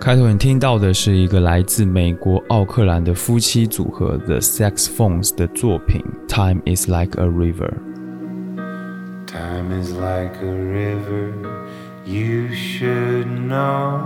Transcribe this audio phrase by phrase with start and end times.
[0.00, 7.72] 开头你听到的是一个来自美国奥克兰的夫妻组合 The Saxophones 的作品《Time Is Like a River》。
[9.34, 11.32] Time is like a river,
[12.04, 14.00] you should know.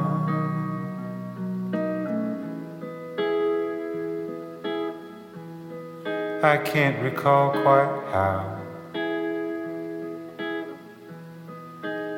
[6.43, 8.57] I can't recall quite how.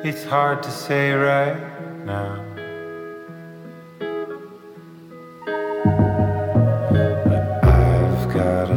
[0.05, 1.57] It's hard to say right
[2.05, 2.51] now.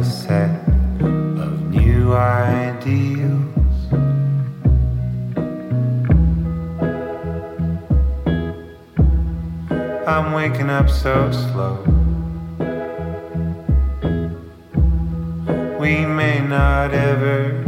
[0.00, 0.50] A set
[1.02, 3.92] of new ideals.
[10.08, 11.84] I'm waking up so slow.
[15.78, 17.59] We may not ever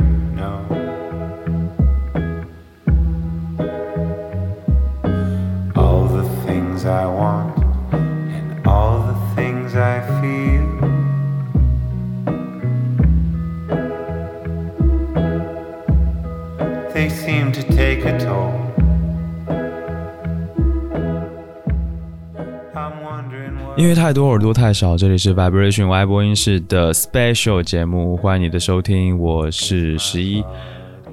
[23.83, 30.41] 因为太多耳朵太少，这里是 Vibration Y 播音室的 Special 节目，欢迎你的收听，我是十一。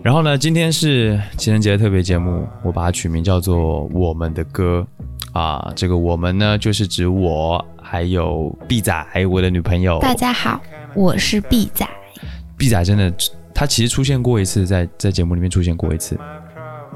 [0.04, 3.58] 然后呢，今天是情人节特别节目，我把它取名叫做
[3.92, 4.86] 《我们的歌》
[5.40, 5.74] 啊。
[5.76, 9.98] 这个我们呢，就是指我还有 B 仔，还有我的女朋友。
[9.98, 10.62] 大家好，
[10.94, 11.90] 我是 B 仔。
[12.56, 13.12] B 仔真的，
[13.52, 16.16] 他其实出现过一次，在在节目里面出现过一次，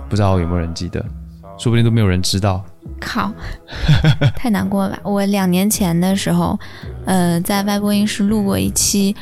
[0.07, 1.03] 不知道有没有人记得，
[1.57, 2.63] 说不定都没有人知道。
[3.03, 3.31] 靠，
[4.35, 5.01] 太难过了吧！
[5.03, 6.57] 我两年前的时候，
[7.05, 9.13] 呃，在外播音室录过一期《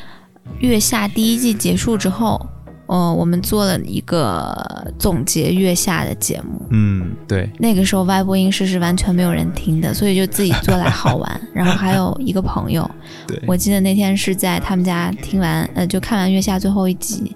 [0.60, 2.40] 月下》第一季结束之后，
[2.86, 4.56] 呃，我们做了一个
[5.00, 6.66] 总结《月下》的节目。
[6.70, 11.42] 嗯，对，那个时候外播音室是完全没有人听的，所以就自己做来好玩。
[11.54, 12.90] 然后还有一个朋友，
[13.48, 17.36] 我记得那天是在他们家听完，呃，就看完《月下》最后一集，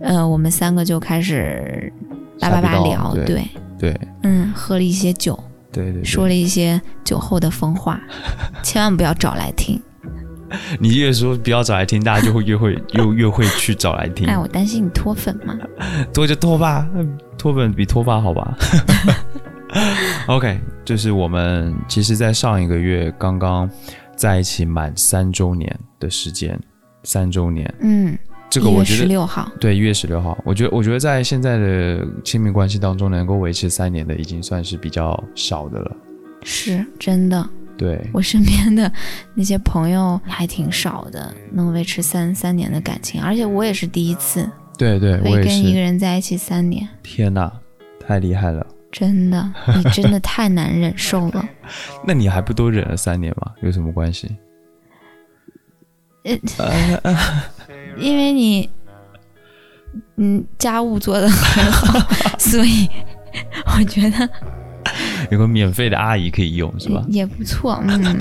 [0.00, 1.92] 呃，我们三个就开始
[2.38, 5.38] 叭叭叭聊，对对，对，嗯，喝了一些酒。
[5.72, 8.00] 对对对，说了一些酒后的疯话，
[8.62, 9.80] 千万不要找来听。
[10.80, 14.26] 你越说不要找来听，大家就会越会 又越会去找来听。
[14.26, 15.56] 哎，我担心你脱粉嘛。
[16.12, 16.88] 脱就脱吧，
[17.38, 18.56] 脱粉比脱发好吧
[20.26, 23.70] ？OK，就是我们其实，在上一个月刚刚
[24.16, 26.58] 在一起满三周年的时间，
[27.04, 28.18] 三周年，嗯，
[28.50, 35.96] 这个我觉十得六号，对，一月十六号，我觉得我觉得在现在的亲密关系当中，能够维持三年的，已经算是比较少的了。
[36.42, 37.48] 是真的。
[37.78, 38.92] 对，我身边的
[39.32, 44.46] 那些朋友还挺少的，能维持三三年的感情，而且我也是第一次
[44.76, 45.80] 对对，我跟一个。
[45.80, 47.50] 人在一起三年，天哪，
[48.06, 48.66] 太厉害了！
[48.92, 51.48] 真的，你真的太难忍受了。
[52.04, 53.52] 那你还不都忍了三年吗？
[53.62, 54.28] 有什么关系？
[57.98, 58.68] 因为你，
[60.16, 61.98] 嗯，家务做的很好，
[62.38, 62.88] 所以
[63.76, 64.28] 我觉得
[65.30, 67.04] 有个免费的阿姨可以用，是吧？
[67.08, 67.78] 也不错。
[67.86, 68.18] 嗯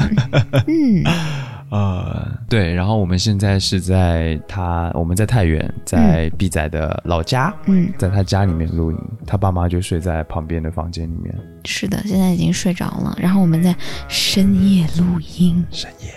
[0.68, 1.04] 嗯，
[1.72, 8.98] 呃，对，然后我们现在是在他，我们在太原，在 B 仔的老家，嗯，在他家里面录音，
[9.28, 11.34] 他爸妈就睡在旁边的房间里面。
[11.66, 13.16] 是的，现在已经睡着了。
[13.20, 13.76] 然后我们在
[14.08, 16.12] 深夜录音，深夜，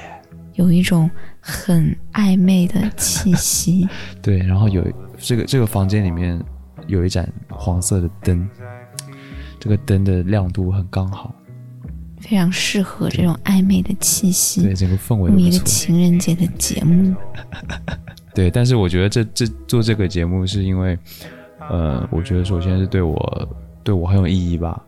[0.54, 3.88] 有一种很暧昧的气息。
[4.22, 4.84] 对，然后有
[5.18, 6.40] 这个这个房间里面
[6.86, 8.48] 有一盏黄色的灯，
[9.58, 11.34] 这个灯的亮度很刚好，
[12.20, 15.64] 非常适合这种暧昧的气息对，整个氛围都录一个。
[15.64, 17.14] 情人节的节目。
[18.34, 20.98] 对，但是我觉得这这做这个节目是因为，
[21.70, 23.48] 呃，我觉得首先是对我
[23.84, 24.82] 对我很有意义吧，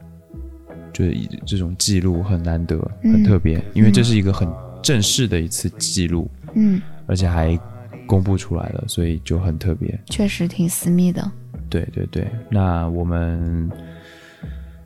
[0.92, 1.14] 就是
[1.44, 4.48] 这种记录很难得，很嗯特别，因为这是一个很
[4.84, 7.58] 正式的一次记录，嗯，而且还
[8.06, 9.98] 公布出来了，所以就很特别。
[10.10, 11.32] 确实挺私密的。
[11.70, 13.68] 对对对，那我们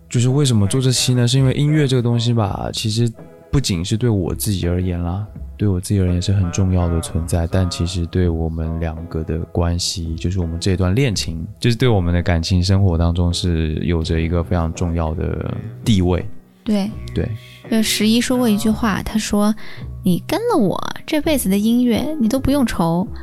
[0.09, 1.27] 就是为什么做这期呢？
[1.27, 3.13] 是因为音乐这个东西吧，其实
[3.51, 15.55] 不仅是对我自己而言啦，对我自己而言是很重要的存在，但其实对我们两个的关系，就是我们这段恋情，就是对我们的感情生活当中是有着一个非常重要的
[15.85, 16.25] 地位。
[16.65, 17.27] 对，对，
[17.71, 19.55] 就十一说过一句话，他说
[20.03, 23.07] ：“你跟了我这辈子的音乐，你都不用愁。”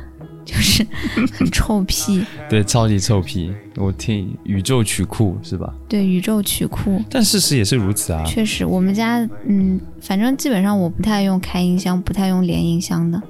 [0.46, 0.86] 就是
[1.32, 5.74] 很臭屁， 对，超级臭屁，我听宇宙曲库是吧？
[5.88, 7.02] 对宇宙曲库。
[7.10, 8.22] 但事实也是如此啊。
[8.24, 13.20] 确实，我们家嗯，反正基本上我不太用开音箱，不太用连音箱的，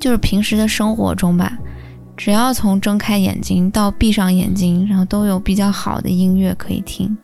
[0.00, 1.56] 就是平时的生活中吧，
[2.16, 7.16] 只要从睁开眼睛到闭上眼睛，然后都有比较好的音乐可以听。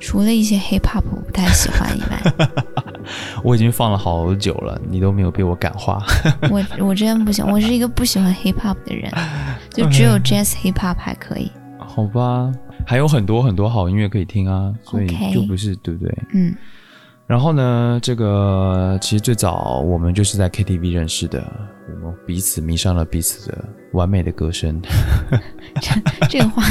[0.00, 2.48] 除了一些 hip hop 我不太喜欢以外，
[3.42, 6.02] 我已经放了好久了，你都没有被我感化。
[6.50, 9.10] 我我真不行，我是一个不喜欢 hip hop 的人，
[9.72, 11.50] 就只有 jazz hip hop 还可以。
[11.78, 12.52] 好吧，
[12.86, 16.18] 还有很多很多好音乐可以听啊，所以就不是对不对？
[16.32, 16.54] 嗯，
[17.28, 21.44] 然后呢，这个其实最早我们就是在 KTV 认识的，
[22.02, 24.80] 我们彼此迷上了彼此的完美的歌声，
[25.78, 25.90] 这
[26.26, 26.62] 这个话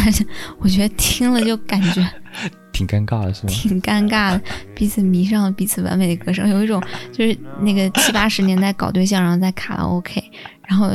[0.57, 2.03] 我觉得听了就感觉
[2.73, 3.49] 挺尴尬的是吗？
[3.53, 4.41] 挺尴尬的，
[4.73, 6.81] 彼此迷上了彼此完美的歌声，有一种
[7.13, 10.19] 就是那个七八十年代搞对象，然后在卡拉 OK，
[10.67, 10.89] 然后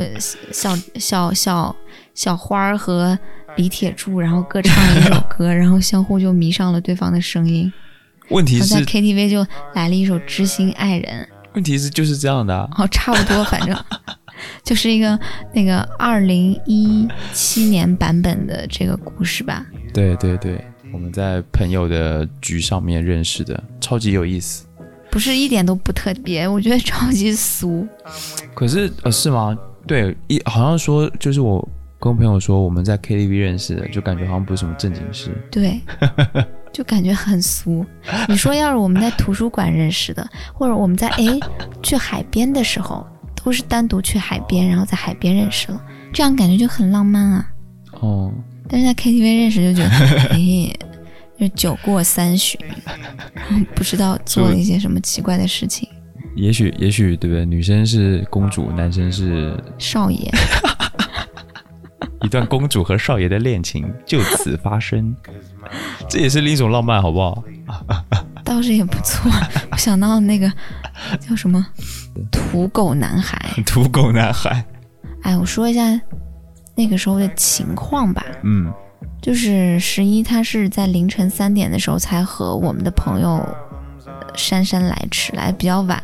[0.51, 1.75] 小小小
[2.15, 3.17] 小花儿和
[3.57, 7.73] 李铁柱，然后各唱一首歌， 然后相互就迷上了对方的声音，
[8.33, 12.69] 问题是在，KTV 就来了一首《知心爱人》，问题是就是这样的、啊。
[12.79, 13.77] 哦，差不多，反正
[14.65, 15.19] 就是一个
[15.53, 19.67] 那个二零一七年版本的这个故事吧。
[19.93, 24.67] 对对对，我们在朋友的局上面认识的，超级有意思。
[25.11, 27.87] 不是一点都不特别，我觉得超级俗。
[28.55, 29.55] 可是呃，是吗？
[29.87, 31.69] 对，一好像说就是我
[32.01, 35.31] 跟朋友说我们在 KTV 认识的，就感觉好像不是什么正经事。
[35.51, 35.79] 对，
[36.73, 37.85] 就感觉很俗。
[38.29, 41.39] 你说要是我们在图书馆认识的，或者我们在诶
[41.83, 43.07] 去海边的时候，
[43.45, 45.81] 都是单独去海边，然后在海边认识了，
[46.13, 47.47] 这样感觉就很浪漫啊。
[48.01, 48.33] 哦，
[48.69, 50.73] 但是在 KTV 认识就觉得， 哎，
[51.39, 52.59] 就酒过三巡，
[53.35, 55.89] 然 后不知道做了一些什么奇怪的事情。
[56.35, 57.45] 也许也许对不对？
[57.45, 60.33] 女生是公主，男生是少爷，
[62.25, 65.15] 一段公主和少爷的恋情就此发生，
[66.09, 67.43] 这也是另一种浪漫，好不好？
[68.45, 69.31] 倒是也不错。
[69.71, 70.51] 我想到那个
[71.21, 71.67] 叫什么
[72.31, 73.39] 土狗男孩。
[73.65, 74.65] 土狗男孩，
[75.23, 75.83] 哎，我说一下
[76.75, 78.25] 那个时候的情况吧。
[78.43, 78.73] 嗯
[79.21, 83.37] 就是十一，他是在凌晨三点的时候才和我们的朋友
[84.05, 86.03] 呃姗姗来迟，来得比较晚。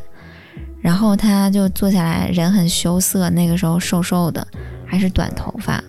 [0.81, 4.46] 然后他就坐下来，人很羞涩，那个时候瘦瘦的，
[4.87, 5.82] 还是短头发，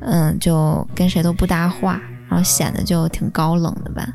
[0.00, 4.06] 嗯，就跟谁都不搭话，然后显得就挺高冷的吧。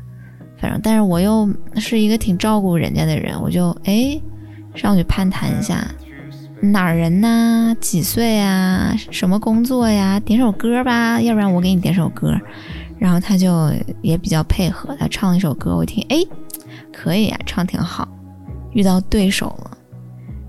[0.58, 4.20] 反正，但是我又是一个挺照顾人家的人，我就哎
[4.74, 5.84] 上去攀谈一下，
[6.60, 7.76] 哪儿人呐？
[7.80, 8.94] 几岁啊？
[9.10, 10.18] 什么工作呀？
[10.20, 12.34] 点首歌吧，要不然我给你点首歌。
[12.98, 13.70] 然后他就
[14.00, 16.16] 也比较配合，他唱了一首歌，我一听，哎，
[16.92, 18.08] 可以啊、唱挺好。
[18.72, 19.76] 遇到对手了，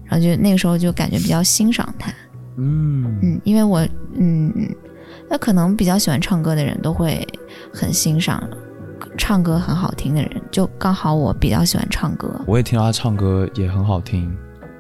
[0.06, 2.12] 然后就那个时候就感觉比较欣赏他，
[2.58, 4.52] 嗯嗯，因为我，嗯，
[5.30, 7.28] 那可能比较喜欢唱歌的人都会
[7.74, 8.42] 很欣赏
[9.18, 14.36] 唱歌很好听的人，就刚好我比较喜欢唱歌，我也听到他唱歌也很好听，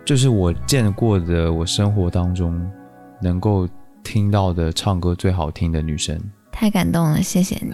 [0.05, 2.69] 就是我见过的我生活当中
[3.21, 3.67] 能够
[4.03, 6.19] 听到的唱歌最好听的女生。
[6.51, 7.73] 太感动了，谢谢你。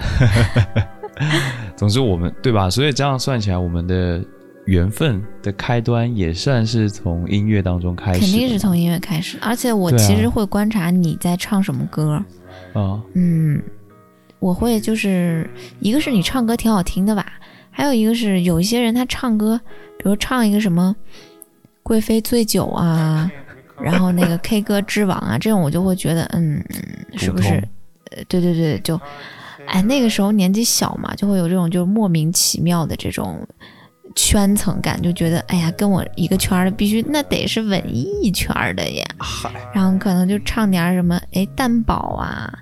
[1.75, 2.69] 总之，我们对吧？
[2.69, 4.23] 所以这样算起来，我们的
[4.71, 12.23] 缘分的开端也算是从音乐当中开始肯，定是从音乐开始，而且我其实会观察你在唱什么歌，
[12.71, 13.61] 啊，嗯，
[14.39, 15.49] 我会就是
[15.81, 17.33] 一个是你唱歌挺好听的吧，
[17.69, 19.59] 还有一个是有一些人他唱歌，
[19.97, 20.95] 比如唱一个什么
[21.83, 23.29] 《贵妃醉酒》啊，
[23.77, 27.49] 然后那个 K 歌之王啊，这种我就会觉得，嗯，嗯是不是？
[28.11, 28.97] 呃，对对对，就，
[29.65, 33.45] 哎，那个时候年纪小嘛，就会有这种就是莫名其妙的这种
[34.15, 39.05] 圈层感，就觉得哎呀，跟我一个圈的必须那得是文艺圈的呀，
[39.73, 42.53] 然后可能就唱点什么哎蛋堡啊，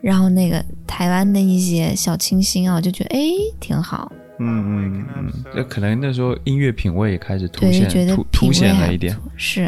[0.00, 3.20] 然后那个台湾的一些小清新啊，我就觉得哎
[3.60, 9.16] 挺好，嗯嗯嗯，那可能那时候音乐品味也开始凸显觉得凸显了一点。
[9.36, 9.62] 是，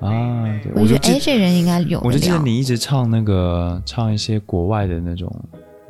[0.00, 0.42] 啊。
[0.62, 5.28] 对，我觉得哎这人应该有我就记得你一直唱那个唱一些国外的那种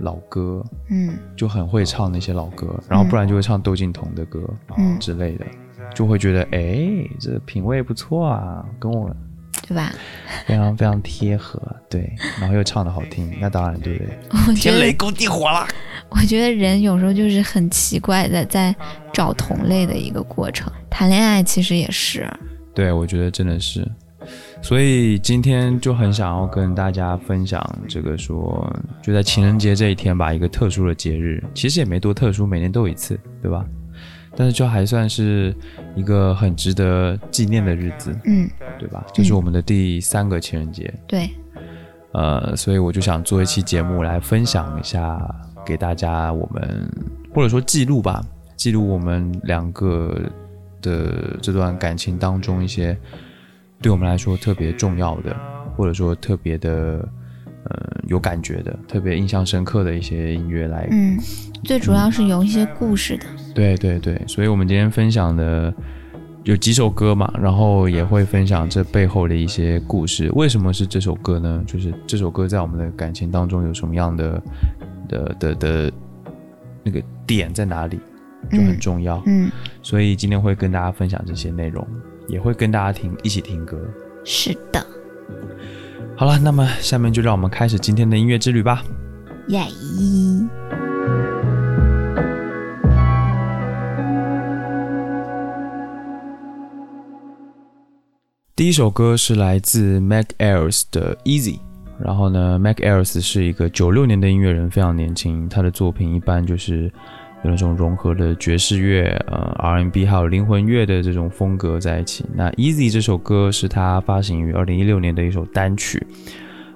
[0.02, 4.40] 老歌，嗯就很会唱那些老歌，然后不然就会唱窦靖童的歌
[4.76, 5.46] 嗯，之类的，
[5.94, 9.08] 就会觉得哎，这品味不错啊，跟我
[9.66, 9.92] 对吧？
[10.46, 14.18] 非常非常贴合，对，然后又唱的好听， 那当然对不对？
[14.48, 15.66] 我觉得勾地火了。
[16.10, 18.74] 我觉得人有时候就是很奇怪的，在
[19.14, 20.70] 找同类的一个过程。
[20.90, 22.28] 谈恋爱其实也是，
[22.74, 23.88] 对，我觉得真的是，
[24.62, 33.66] 所以今天就很想要跟大家分享这个说，就在情人节这一天吧，一个特殊的节日，其实也没多特殊，每年都有一次，对吧？
[34.34, 35.54] 但是就还算是
[35.94, 39.04] 一个很值得纪念的日子，嗯，对吧？
[39.12, 41.28] 就是我们的第三个情人节，对，
[42.12, 45.20] 呃，所以我就想做一期节目来分享一下，
[45.66, 46.88] 给大家我们
[47.34, 48.24] 或者说记录吧，
[48.56, 50.18] 记录我们两个
[50.80, 52.96] 的这段感情当中一些
[53.82, 55.36] 对我们来说特别重要的，
[55.76, 57.06] 或者说特别的
[57.64, 60.88] 呃有感觉的、特别印象深刻的一些音乐来。
[60.92, 61.18] 嗯，
[61.64, 63.26] 最主要是有一些故事的。
[63.54, 65.74] 对对对，所以我们今天分享的
[66.44, 70.30] 有几首歌嘛，然后也会分享这背后的一些故事。
[70.34, 71.62] 为什么是这首歌呢？
[71.66, 74.42] 就是这首歌在我们的感情当中有什么样的
[75.08, 75.92] 的的的
[76.84, 78.00] 那个点在哪里，
[78.50, 79.22] 就很重要。
[79.26, 79.50] 嗯，
[79.82, 81.86] 所以今天会跟大家分享这些内容，
[82.32, 83.78] 也会跟大家听一起听歌。
[84.24, 84.82] 是的，
[86.16, 88.82] 好了，那么下面就让我们开始今天的音乐之旅吧。
[89.48, 89.60] 耶！
[98.56, 101.58] 第一首歌是来自 Mac Ayres 的 Easy。
[102.00, 105.46] 然后呢，Mac Ayres 是一个九六年的音乐人，非常年轻。
[105.50, 106.90] 他的作品一般就是
[107.44, 112.24] 有那种融合了爵士乐、呃 R&B 还有灵魂乐的这种风格在一起。
[112.34, 116.06] 那 Easy 这首歌是他发行于二零一六年的一首单曲，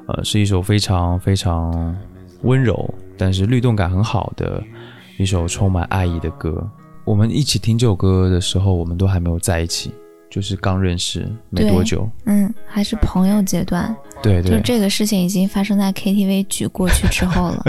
[0.07, 1.97] 呃，是一首非常非常
[2.43, 4.63] 温柔，但是律动感很好的
[5.19, 6.69] 一首充满爱意的歌。
[7.05, 9.93] 我们一起听这首歌的时候，我们都还没有在一起，
[10.29, 12.11] 就是刚认识没多久。
[12.25, 13.95] 嗯，还是朋友阶段。
[14.21, 17.65] 对对，就这个事情已经发生在 KTV 举过去之后了。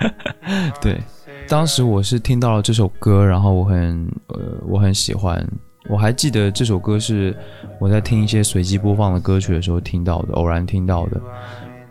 [0.82, 1.00] 对，
[1.48, 4.36] 当时我是听到了这首歌，然后我很呃
[4.66, 5.46] 我很喜欢。
[5.88, 7.32] 我还记得这首歌是
[7.78, 11.20] 我在听一些随机播放的歌曲的时候听到的，偶然听到的。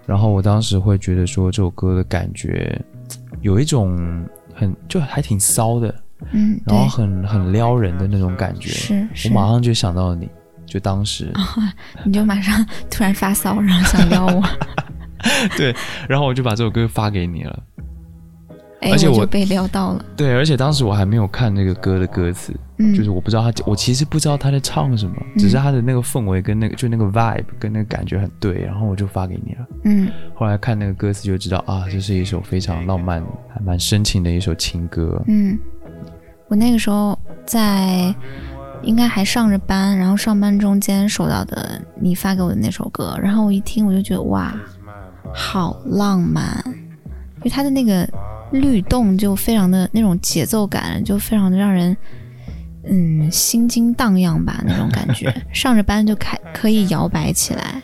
[0.06, 2.78] 然后我当时会觉得说这首歌的感觉
[3.42, 5.96] 有一种很就还挺骚的，
[6.34, 8.70] 嗯，然后，很很撩人的那种感觉。
[8.70, 10.30] 是是我，马上就想到了你，
[10.66, 11.32] 就当时，
[12.04, 14.44] 你就马上突然发骚，然后想撩我，
[15.56, 15.74] 对，
[16.10, 17.64] 然后我就把这首歌发给你了。
[18.86, 20.06] 哎，而且我被撩到了。
[20.16, 29.68] 对，而且当时我还没有看那个歌的歌词，嗯，就是我不知道他，我其实不知道他在唱什么，只是他的那个氛围跟那个就那个 vibe 跟那个感觉很对，然后我就发给你了。
[29.84, 33.24] 嗯后来看那个歌词就知道啊，这是一首非常浪漫、
[33.54, 35.20] 还蛮深情的一首情歌。
[35.28, 35.58] 嗯，
[36.48, 38.14] 我那个时候在
[38.84, 44.54] 应该还上着班，然后上班中间收到的你发给我的那首歌，然后我一听我就觉得哇，
[45.34, 48.08] 好浪漫，因为他的那个
[48.52, 51.96] 律动就非常的那种节奏感，就非常的让人
[52.84, 57.82] 嗯心惊荡漾吧那种感觉， 上着班就开可以摇摆起来。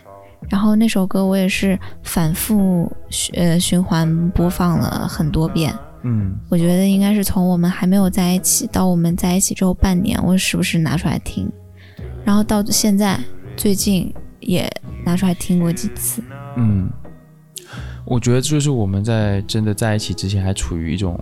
[0.50, 11.50] 然后那首歌我也是反复循呃循环播放了很多遍，嗯，我觉得应该是从我们还没有在一起到我们在一起之后半年，我时不时拿出来听，
[12.26, 13.18] 然后到现在
[13.56, 14.70] 最近也
[15.06, 16.22] 拿出来听过几次。
[16.58, 16.90] 嗯，
[18.06, 21.20] 我觉得就是我们在真的在一起之前还处于一种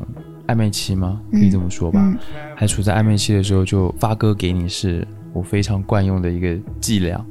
[0.48, 1.22] 暧昧期吗？
[1.32, 2.00] 可以这么说吧？
[2.02, 2.18] 嗯
[2.56, 7.24] 还处在暧昧期的时候，就发歌给你是我非常惯用的一个伎俩。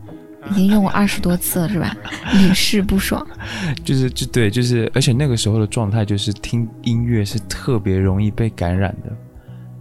[0.51, 1.95] 已经用过二十多次了，是吧？
[2.33, 3.27] 屡试不爽。
[3.85, 9.13] 就是就对，就是而且那个时候的状态就是听音乐是特别容易被感染的，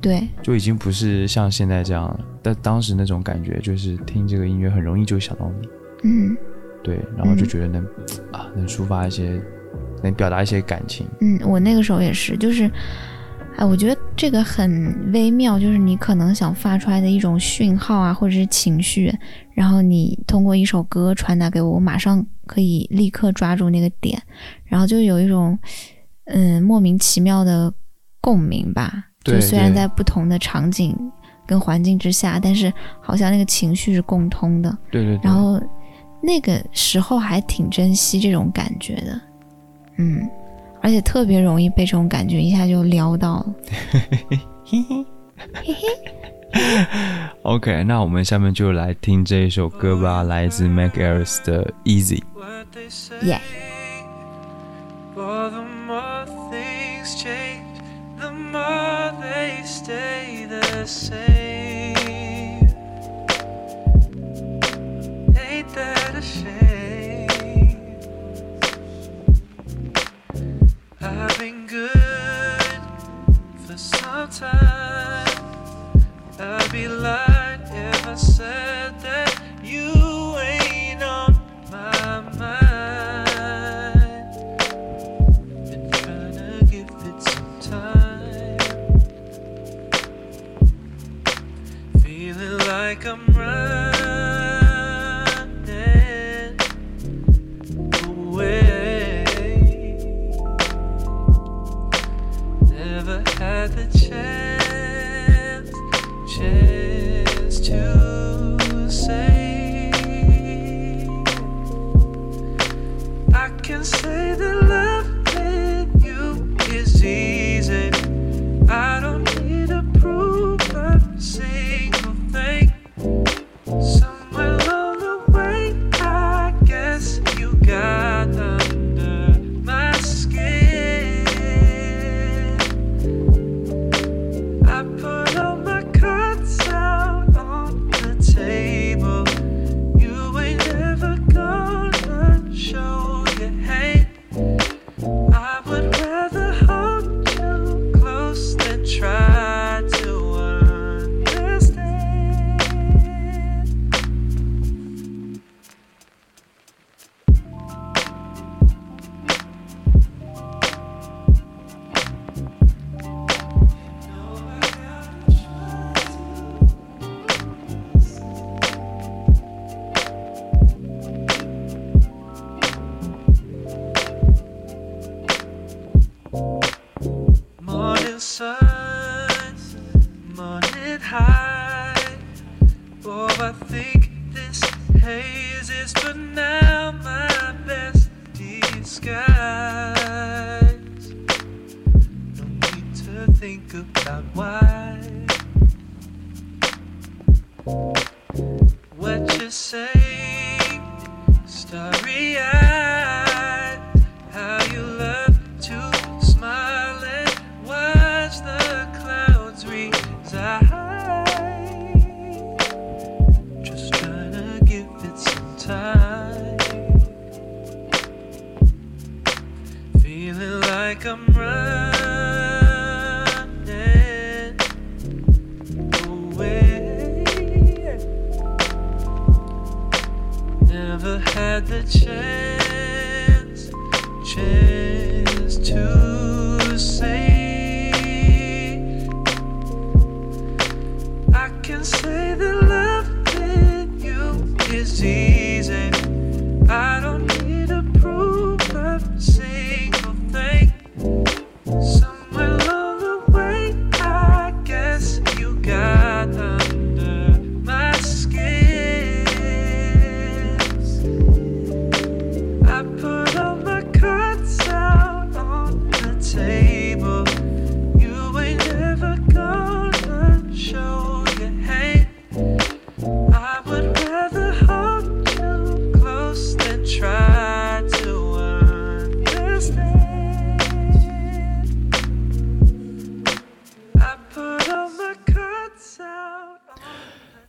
[0.01, 2.19] 对，就已经不是像现在这样了。
[2.41, 5.67] 但当时那种感觉就是听这个音乐很容易就想到你，
[6.03, 6.35] 嗯
[6.83, 7.85] 对，然后就觉得能、
[8.33, 9.39] 啊能抒发一些，
[10.03, 11.05] 能表达一些感情。
[11.21, 12.69] 嗯，我那个时候也是，就是，
[13.55, 19.13] 哎，我觉得这个很微妙，就是你可能想发出来的一种讯号啊，或者是情绪，
[19.53, 24.21] 然后你通过一首歌传达给我，我马上可以立刻抓住那个点，
[24.65, 25.57] 然后就有一种
[26.25, 27.73] 嗯莫名其妙的
[28.21, 29.05] 共鸣吧。
[29.23, 30.95] 对就虽然在不同的场景
[31.45, 34.77] 跟环境之下，但是好像那个情绪是共通的。
[34.89, 35.59] 对对对，然后
[36.21, 39.19] 那个时候还挺珍惜这种感觉的，
[39.97, 40.29] 嗯，
[40.81, 43.55] 而且特别容易被这种感觉一下就撩到了。
[47.43, 52.21] OK，那我们下面就来听这一首歌吧，来自 Mac Ayres 的 Easy。
[52.67, 53.15] what they say.
[53.21, 53.39] Yeah.
[55.13, 57.81] For the more things change,
[58.19, 61.95] the more they stay the same.
[65.35, 66.76] Ain't that a shame?
[70.99, 72.81] I've been good
[73.65, 75.27] for some time.
[76.39, 79.46] I'd be lying if I said that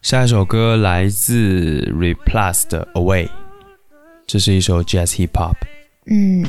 [0.09, 3.29] 下一首歌来自 Replus 的 Away，
[4.27, 5.57] 这是一首 Jazz Hip Hop。
[6.07, 6.47] 嗯，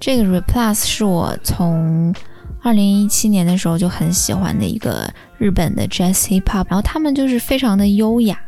[0.00, 2.14] 这个 Replus 是我从
[2.62, 8.40] 二零一七年的时候就很喜欢的一个日本的 Jazz Hip Hop，然后他们就是非常的优雅，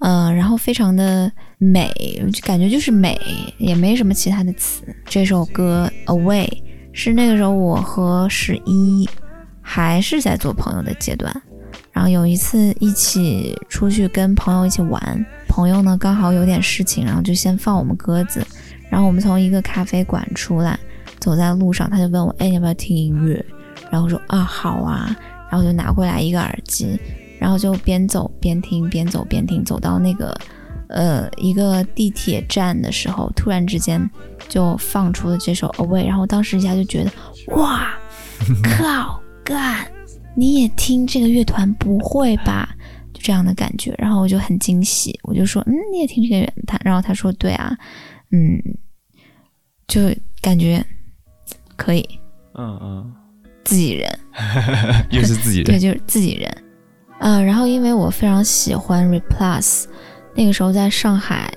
[0.00, 1.90] 嗯、然后非常的美，
[2.30, 3.18] 就感觉就是美，
[3.56, 4.82] 也没什么其他的词。
[5.06, 6.46] 这首歌 Away
[6.92, 9.08] 是那个时候我和十一
[9.62, 11.34] 还是在做朋友的阶段，
[11.94, 18.46] 然后有一次一起出去跟朋友一起玩，朋友呢刚好有点事情，然后就先放我们鸽子。
[18.90, 20.78] 然后我们从一个咖啡馆出来，
[21.18, 23.44] 走在路上，他就问我：“哎，你要不要听音乐？”
[23.90, 25.16] 然后我说：“啊，好啊。”
[25.50, 26.98] 然后就拿过来一个耳机，
[27.38, 30.36] 然后就边走边听，边走边听，走到那个
[30.88, 34.10] 呃一个地铁站的时候，突然之间
[34.48, 37.12] 就放出了这首《Away》，然后当时一下就觉得
[37.54, 37.94] 哇，
[38.64, 39.86] 靠，干，
[40.34, 41.72] 你也听这个乐团？
[41.74, 42.74] 不会吧？
[43.12, 47.76] 就这样的感觉，然后我就很惊喜，我就说：“嗯，你也听这个乐团？”然后他说：“对啊。”
[48.32, 48.60] 嗯，
[49.86, 50.00] 就
[50.40, 50.84] 感觉
[51.76, 52.04] 可以
[52.54, 53.12] 嗯嗯，
[53.64, 54.18] 自己人，
[55.10, 56.52] 又是自己人对，就是自己人。
[57.20, 59.84] 呃，然后因为我非常喜欢 Replus，
[60.34, 61.52] 那个时候在上海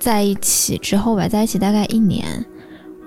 [0.00, 2.24] 在一起之后吧，在一起大概一年，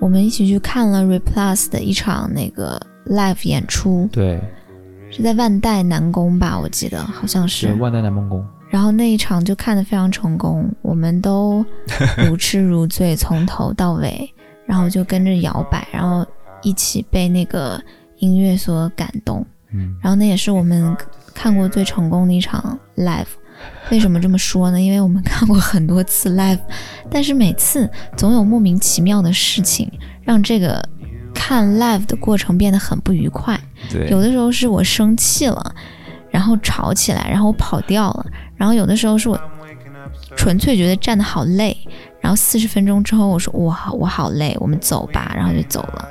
[0.00, 4.40] 我们一起去看了 Replus 的一场那个 live 演出，对，
[5.16, 7.72] 是在万代南宫吧，我记得好像是。
[7.74, 8.46] 万代南梦宫。
[8.68, 11.64] 然后那一场就看得非常成功，我们都
[12.28, 14.30] 如痴如醉，从头到尾，
[14.66, 16.26] 然后就跟着摇摆，然后
[16.62, 17.80] 一起被那个
[18.18, 19.44] 音乐所感动。
[19.72, 20.94] 嗯，然后那也是我们
[21.34, 23.26] 看过最成功的一场 live。
[23.90, 24.78] 为什么这么说呢？
[24.78, 26.58] 因为我们看过很多次 live，
[27.08, 29.90] 但是每次总有莫名其妙的事情
[30.22, 30.86] 让这个
[31.36, 33.60] 看 live 的过程变得很不愉快。
[33.90, 35.74] 对，有的时候是我生气了，
[36.30, 39.38] 然后吵起来，然后我跑掉了；然后有的时候是我
[40.34, 41.76] 纯粹觉得站得好累，
[42.20, 46.08] 然后四十分钟之后，我说我好我好累，我们走吧，然后就走了。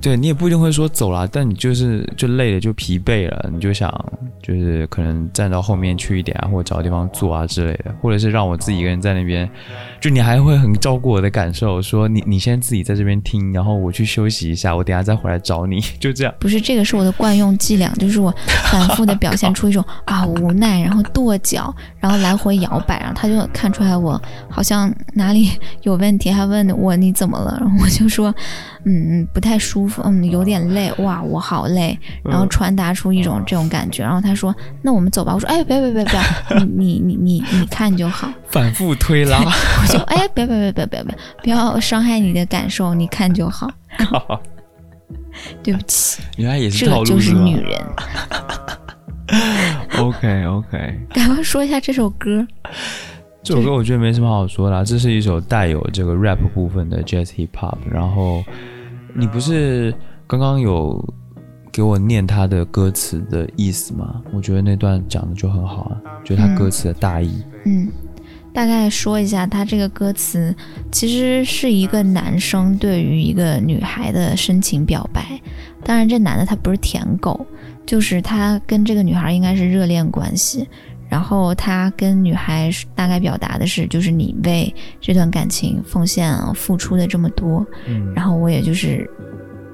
[0.00, 3.90] 对你也不一定会说走啦，但你就是就累了，就疲惫了，你就想
[4.42, 9.48] 就是可能站到后面去一点啊，或者找个地方坐啊之类的，或者是让我自己一个人在那边，
[10.00, 16.34] 就你还会很照顾我的感受，说你你先自己在这边听，然后我去休息一下，我等下再回来找你，就这样。
[16.38, 18.32] 不是这个是我的惯用伎俩，就是我
[18.70, 24.20] 反复的表现出一种啊无奈，然后跺脚，然后来回摇摆，然后他就看出来我
[24.50, 25.50] 好像哪里
[25.82, 28.32] 有问题，还问我你怎么了，然后我就说
[28.84, 36.20] 嗯嗯不太舒服，嗯有点累，哇我好累，然后传达出一种这种感觉，然后他说那我们走吧，我说哎别别别别，
[36.76, 43.68] 你你你你你看就好， 反复推拉，我就哎别别别别别别不要伤害你的感受，你看就好，
[45.64, 47.80] 对不起， 原来也是套这就是女人。
[49.98, 52.46] ？OK OK，赶快说一下这首歌。
[53.42, 57.76] 这首歌我觉得没什么好说的啊，这是一首带有这个 rap 部分的 jazz hip hop。
[57.90, 58.44] 然后
[59.18, 59.94] 你不是
[60.26, 61.02] 刚刚有
[61.72, 64.22] 给我念他的歌词的意思吗？
[64.32, 67.42] 我觉得那段讲的就很好啊，就是他歌词的大意。
[67.64, 67.88] 嗯，
[68.52, 70.54] 大概说一下，他这个歌词
[70.92, 75.40] 其实是一个男生对于一个女孩的深情表白。
[75.82, 77.46] 当然，这男的他不是舔狗，
[77.86, 80.68] 就是他跟这个女孩应该是热恋关系。
[81.08, 89.08] 然后他跟女孩大概表达的是，就是你为这段感情奉献啊付出的这么多，嗯然后我也就是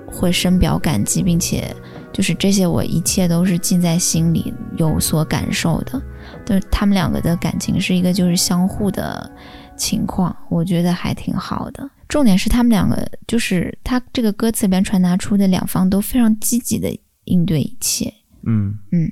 [0.07, 1.75] 会深表感激，并且
[2.13, 6.01] 就是这些我一切都是尽在心里，有所感受的。
[6.45, 9.31] 就是他们两个的感情是一个就是相互的
[9.77, 11.89] 情况，我觉得还挺好的。
[12.09, 18.13] 重点是他们两个就是他这个歌词里边传达出的两方都非常积极的应对一切，
[18.47, 19.11] 嗯嗯，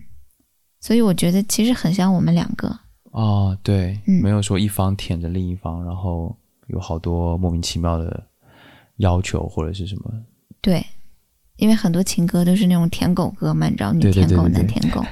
[0.80, 2.74] 所以我觉得其实很像我们两个，
[3.12, 6.34] 哦，对，嗯没有说一方舔着另一方，然后
[6.68, 8.22] 有好多莫名其妙的
[8.96, 10.12] 要求或者是什么。
[10.60, 10.84] 对，
[11.56, 15.04] 因为很多情歌都是那种舔狗歌嘛，你知道，女舔狗、男舔狗。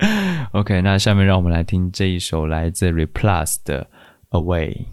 [0.52, 3.88] OK，那下面让我们来听这一首来自 Replus 的
[4.30, 4.86] Away。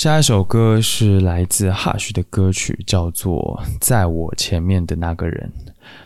[0.00, 5.52] 下一首歌是来自 Hush 的歌曲，叫做《在我前面的那个人》。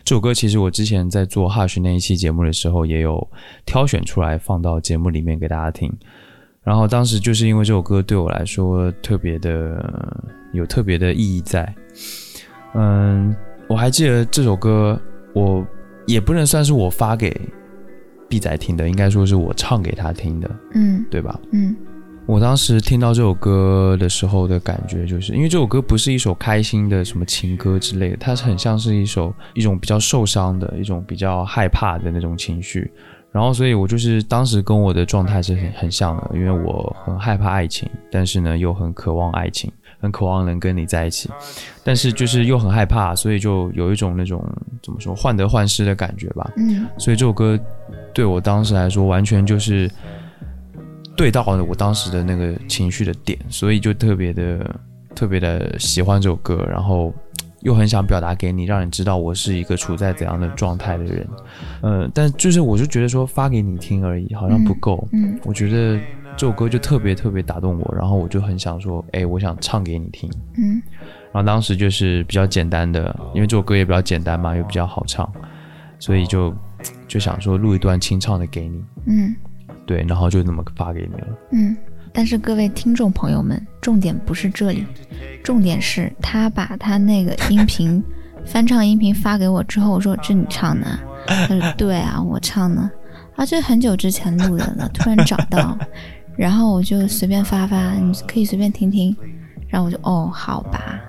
[0.03, 3.25] 这首歌其实我之前在做 Hush 那一期节目的时候，也有
[3.65, 5.97] 挑选出来放到节目里面给大家听。
[6.65, 10.21] 然后当时就是因为这首歌对我来说特别的
[10.53, 11.73] 有特别的意义在。
[12.75, 13.33] 嗯，
[13.69, 15.01] 我还记得这首歌，
[15.35, 15.65] 我
[16.09, 17.31] 也不能算是我发给
[18.29, 21.39] B 仔听的，应该说是我唱给他听的，嗯对吧？
[21.53, 21.77] 嗯
[22.27, 32.91] 我当时听到这首歌的时候的感觉，就是因为这首歌不是一首开心的什么情歌之类的，它是很像是一首一种比较受伤的一种比较害怕的那种情绪。
[33.31, 41.29] 然后，所以我就是当时跟我的状态是很很像的，因为我很害怕爱情，但是呢又很渴望爱情，很渴望能跟你在一起，
[41.83, 44.41] 但是就是又很害怕，所以就有一种那种
[44.83, 46.49] 怎么说患得患失的感觉吧。
[46.57, 47.59] 嗯所以这首歌
[48.15, 49.91] 对我当时来说，完全就是
[51.16, 54.81] 对到了我当时的那个情绪的点，所以就特别的
[55.14, 57.14] 特别的喜欢这首歌，然后
[57.61, 61.27] 又很想表达给你，让你知道我是一个处在怎样的状态的人。
[61.83, 65.07] 嗯，但就是我就觉得说发给你听而已，好像不够。
[65.12, 65.98] 嗯我觉得
[66.37, 70.29] 这首歌就特别特别打动我，然后我就很想说，哎，我想唱给你听。
[70.59, 70.83] 嗯
[71.33, 75.29] 然后当时就是比较简单的，因为这首歌也比较简单嘛，又比较好唱，
[75.98, 76.55] 所以就
[77.09, 79.35] 就想说录一段清唱的给你，嗯
[79.87, 81.29] 对，然后就那么发给你了。
[81.53, 81.77] 嗯。
[82.16, 84.87] 但是各位听众朋友们，重点不是这里，
[85.42, 88.01] 重点是他把他那个音频
[88.47, 91.01] 翻唱音频发给我之后，我说这你唱的啊？
[91.27, 92.88] 他说 对啊，我唱的
[93.35, 95.77] 啊，这很久之前录的了，突然找到，
[96.37, 99.12] 然后我就随便发发，你可以随便听听，
[99.66, 101.01] 然后我就哦好吧，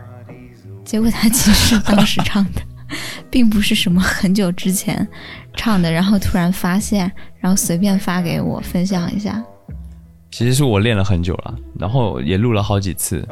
[0.83, 2.61] 结果他其实当时唱的，
[3.29, 5.08] 并不是什么很久之前
[5.55, 9.43] 唱的，然后突然发现，然后随便发给我分享一下，
[10.31, 13.25] 其实是我练了很久了，然后也录了好几次，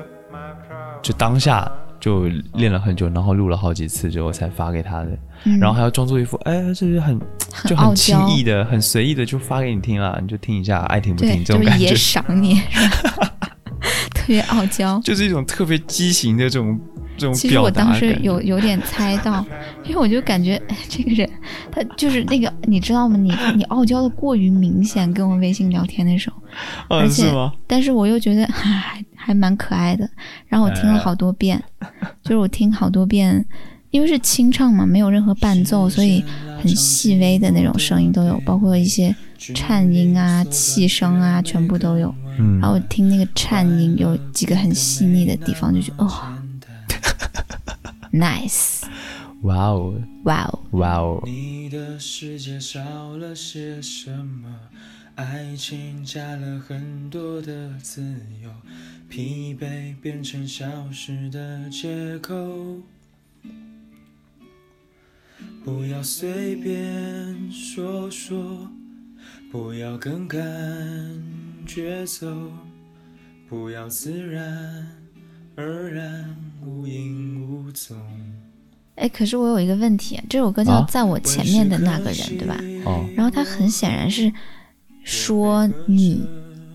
[1.02, 7.20] 就当下就练了很久，然后录了好几次之后才发给他的，嗯，然后还要装作一副哎，这是很
[7.66, 12.62] 就很轻，易的、很随意的就发给你听了，你就听一下，爱听不，听这就是也种感觉，赏你，
[14.14, 15.00] 特别傲娇。
[15.04, 16.80] 就是一种特别畸形的这种
[17.18, 19.46] 这种其实我当时有有点猜到，
[19.84, 21.30] 因为我就感觉哎，这个人
[21.72, 23.18] 他就是那个，你知道吗？
[23.18, 26.38] 你你傲娇的过于明显，跟我微信聊天的时候，
[26.90, 27.52] 而嗯且是？
[27.68, 30.10] 但是我又觉得还还蛮可爱的。
[30.48, 31.62] 然后我听了好多遍，
[32.24, 33.46] 就是我听好多遍，
[33.92, 36.24] 因为是清唱嘛，没有任何伴奏，所以
[36.60, 42.14] 很细微的那种声音都有，包括一些颤音啊、气声啊，全部都有。
[42.40, 46.12] 嗯然后我听那个颤音有几个很细腻的地方，就觉得哦
[48.14, 48.84] ，nice，
[49.42, 54.70] 哇哦哇哦，哇哦，你的世界少了些什么？
[55.16, 58.02] 爱情加了很多的自
[58.42, 58.50] 由，
[59.08, 62.34] 疲惫变成消失的借口。
[65.64, 68.68] 不要随便说说，
[69.52, 70.42] 不要跟感
[71.68, 72.52] 觉走，
[73.48, 75.00] 不要自然
[75.56, 77.98] 而然无影无踪。
[78.96, 82.56] 哎，可是我有一个问题，这首歌叫啊《在我前面的那个人》，对吧？
[82.86, 84.32] 哦，然后他很显然是
[85.04, 86.26] 说你，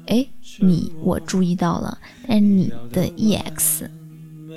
[0.07, 0.27] 哎，
[0.61, 1.97] 你我注意到了，
[2.27, 3.87] 但是你的 EX，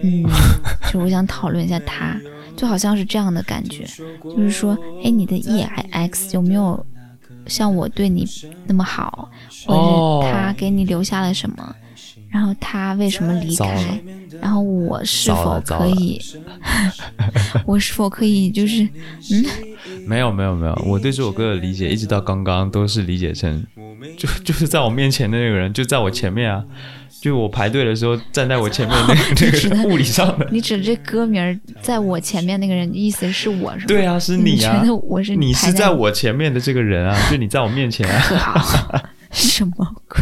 [0.01, 0.25] 嗯，
[0.91, 2.19] 就我想讨论一下他，
[2.57, 3.85] 就好像是这样的感觉，
[4.23, 6.83] 就是说，哎，你的 EX 有没有
[7.45, 8.27] 像我对你
[8.65, 9.29] 那么好，
[9.67, 11.75] 或哦者是他给你留下了什么？
[12.29, 14.01] 然后他为什么离开？
[14.41, 16.21] 然后我是否可以，
[17.65, 19.45] 我是否可以就是，嗯，
[20.05, 23.65] 没有没有没有，我对这首歌的理解一直到刚刚都是理解成，
[24.17, 26.61] 就就是在我面前的那个人就在我前面啊，
[27.21, 33.85] 就我排队的时候站在我前面那个 那个是物理上的，你指这歌名在我前面那个人，意思是我是吗？
[33.87, 39.01] 对啊，是你你啊觉，得我是你排是在我前面的这个人啊，就你在我面前啊。
[39.31, 39.73] 什么
[40.09, 40.19] 鬼？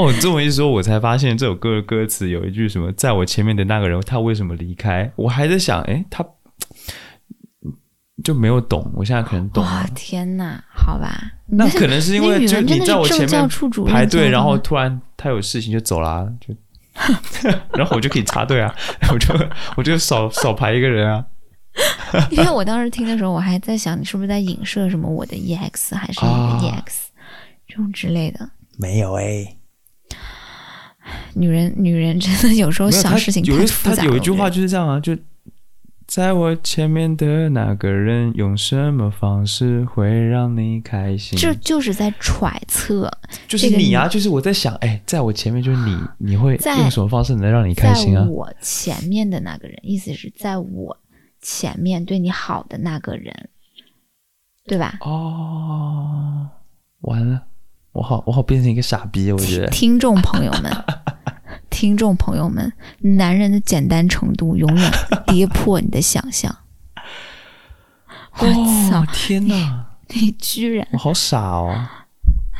[0.00, 5.12] 哦，你这么一说，我才发现这首歌的歌词有一句什么，在我前面的那个人他为什么离开？
[5.14, 6.24] 我还在想，哎，他
[8.24, 9.88] 就没有懂，我现在可能懂哇了。
[9.94, 16.54] 天哪，好吧，那可能是因为就你在我前面处主任排队，然后突然他有事情就走啦，就，
[17.76, 18.74] 然后我就可以插队啊，
[19.12, 19.34] 我就
[19.76, 21.22] 我就少少排一个人啊。
[22.30, 26.84] 因为我当时听的时候，我还在想你是不是在影射什么我的 EX 还是你的啊 EX、
[27.68, 28.48] 这种之类的。
[28.78, 29.56] 没有哎、
[31.34, 34.10] 女人，女人真的有时候想事情太有一他复杂了。
[34.10, 35.16] 有一句话就是这样啊，就
[36.06, 41.38] 在我前面的那个人用什么方式会让你开心？
[41.38, 43.08] 这就是在揣测，
[43.46, 48.28] 就是你啊，就是我在想，哎，在我前面就是你，你会用什么方式能让你开心啊在？
[48.28, 50.96] 我前面的那个人，意思是在我
[51.40, 53.48] 前面对你好的那个人，
[54.66, 54.98] 对吧？
[55.02, 56.48] 哦，
[57.02, 57.44] 完了，
[57.92, 59.66] 我好，我好变成一个傻逼，我觉得。
[59.72, 60.84] 听众朋友们，
[61.70, 64.92] 听众朋友们，男人的简单程度永远
[65.26, 66.54] 跌破你的想象。
[68.38, 68.46] 我
[68.88, 69.06] 操哦，！
[69.12, 71.86] 天哪，你居然，我好傻哦！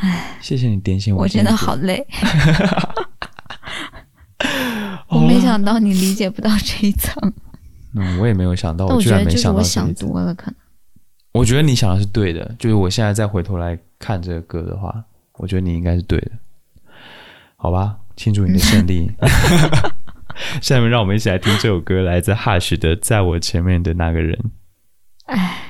[0.01, 2.07] 哎，谢谢你点醒我我真的好累。
[5.09, 7.33] 我没想到你理解不到这一层，
[7.95, 10.55] 嗯，我也没有想到，我居然没想到想多了，可能。
[11.33, 15.05] 我觉得你想的是对的，就是我现在再回头来看这个歌的话，
[15.41, 16.33] 我觉得你应该是对的，
[17.57, 17.97] 好吧？
[18.15, 19.11] 庆祝你的胜利。
[20.61, 24.39] 下面让我们一起来听这首歌，来自 Hush 的《在我前面的那个人》。
[25.25, 25.70] 唉，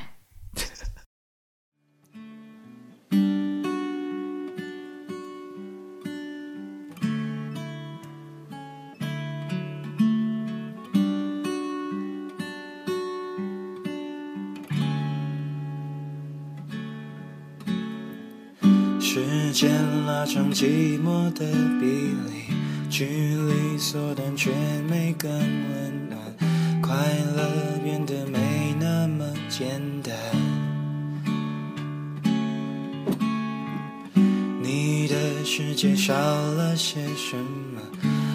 [19.13, 19.69] 时间
[20.07, 21.45] 拉长寂寞的
[21.81, 22.55] 比例，
[22.89, 24.53] 距离缩短却
[24.89, 26.95] 没更温暖，快
[27.35, 27.43] 乐
[27.83, 28.39] 变得没
[28.79, 30.15] 那么简单。
[34.63, 37.81] 你的世界少了些什么？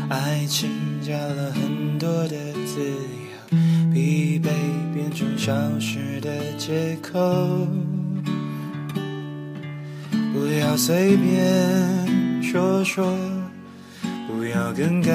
[0.09, 0.69] 爱情
[1.01, 2.35] 加了很多的
[2.65, 3.57] 自由，
[3.93, 4.49] 疲惫
[4.93, 7.65] 变成消失的借口。
[10.77, 13.17] 随便说说，
[14.27, 15.13] 不要跟感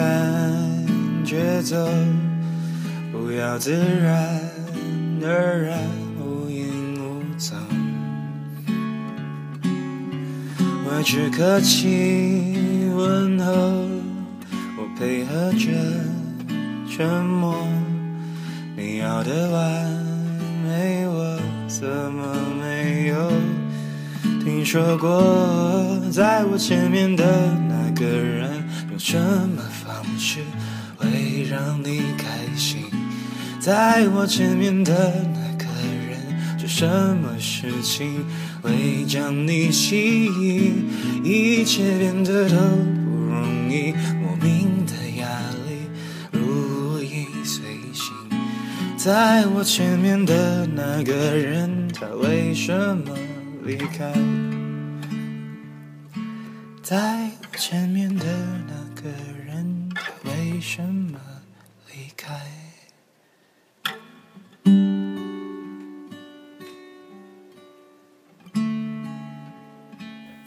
[1.25, 1.77] 觉走，
[3.13, 4.41] 不要自然
[5.23, 5.79] 而然
[6.19, 7.59] 无影无踪。
[10.87, 13.53] 我只客气问候，
[14.77, 15.69] 我配合着
[16.89, 17.55] 沉默。
[18.77, 19.61] 你要的完
[20.65, 22.50] 美，我怎么？
[24.61, 27.25] 听说过，在我前面的
[27.67, 30.41] 那个人用什么方式
[30.99, 32.83] 会让你开心？
[33.59, 34.93] 在我前面的
[35.33, 35.65] 那个
[36.07, 38.23] 人做什么事情
[38.61, 40.91] 会将你吸引？
[41.25, 45.27] 一切变得都不容易，莫名的压
[45.67, 45.89] 力
[46.33, 48.13] 如影随形。
[48.99, 53.17] 在我前面的那个人，他为什么
[53.65, 54.13] 离开？
[56.91, 58.25] 在前面的
[58.67, 59.09] 那个
[59.47, 61.21] 人，他为什么
[61.87, 62.35] 离开？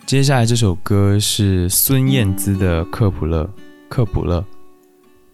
[0.05, 3.45] 接下来这首歌是孙燕姿的《克普勒》，
[3.87, 4.43] 克普勒。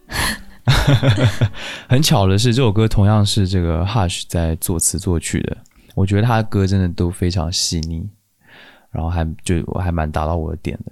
[1.89, 5.57] 很巧的是，这首歌同样是这个 Hush 在作词作曲的。
[5.95, 8.07] 我觉得他的歌真的都非常细腻，
[8.91, 10.91] 然后还就我还蛮打到我的点的。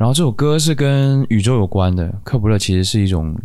[0.00, 3.38] 然后这首歌是跟宇宙有关的，克普勒其实是一种，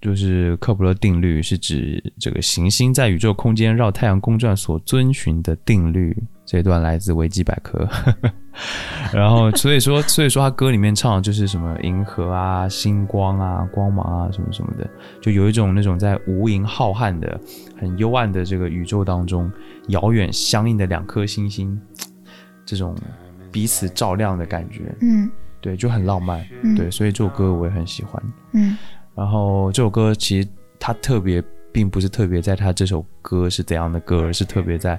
[0.00, 6.16] 就是克普勒定律，是指这个行星在宇宙空间绕太阳公转所遵循的定律。
[6.44, 7.88] 这一段来自维基百科。
[9.12, 14.88] 然后所以说，所以说他歌里面唱的就是什么银河啊、星光啊、光芒啊什么什么的，
[15.20, 17.40] 就有一种那种在无垠浩瀚的、
[17.80, 19.50] 很幽暗的这个宇宙当中，
[19.88, 21.76] 遥远相应的两颗星星，
[22.64, 22.96] 这种
[23.50, 25.28] 彼此照亮的感觉，嗯
[25.66, 26.46] 对，就很浪漫。
[26.62, 28.22] 嗯，对，所以这首歌我也很喜欢。
[28.52, 28.78] 嗯
[29.16, 30.48] 然后这首歌其实
[30.78, 31.42] 它特别，
[31.72, 34.96] 并不是特别在它这首歌是怎样的歌，而是特别在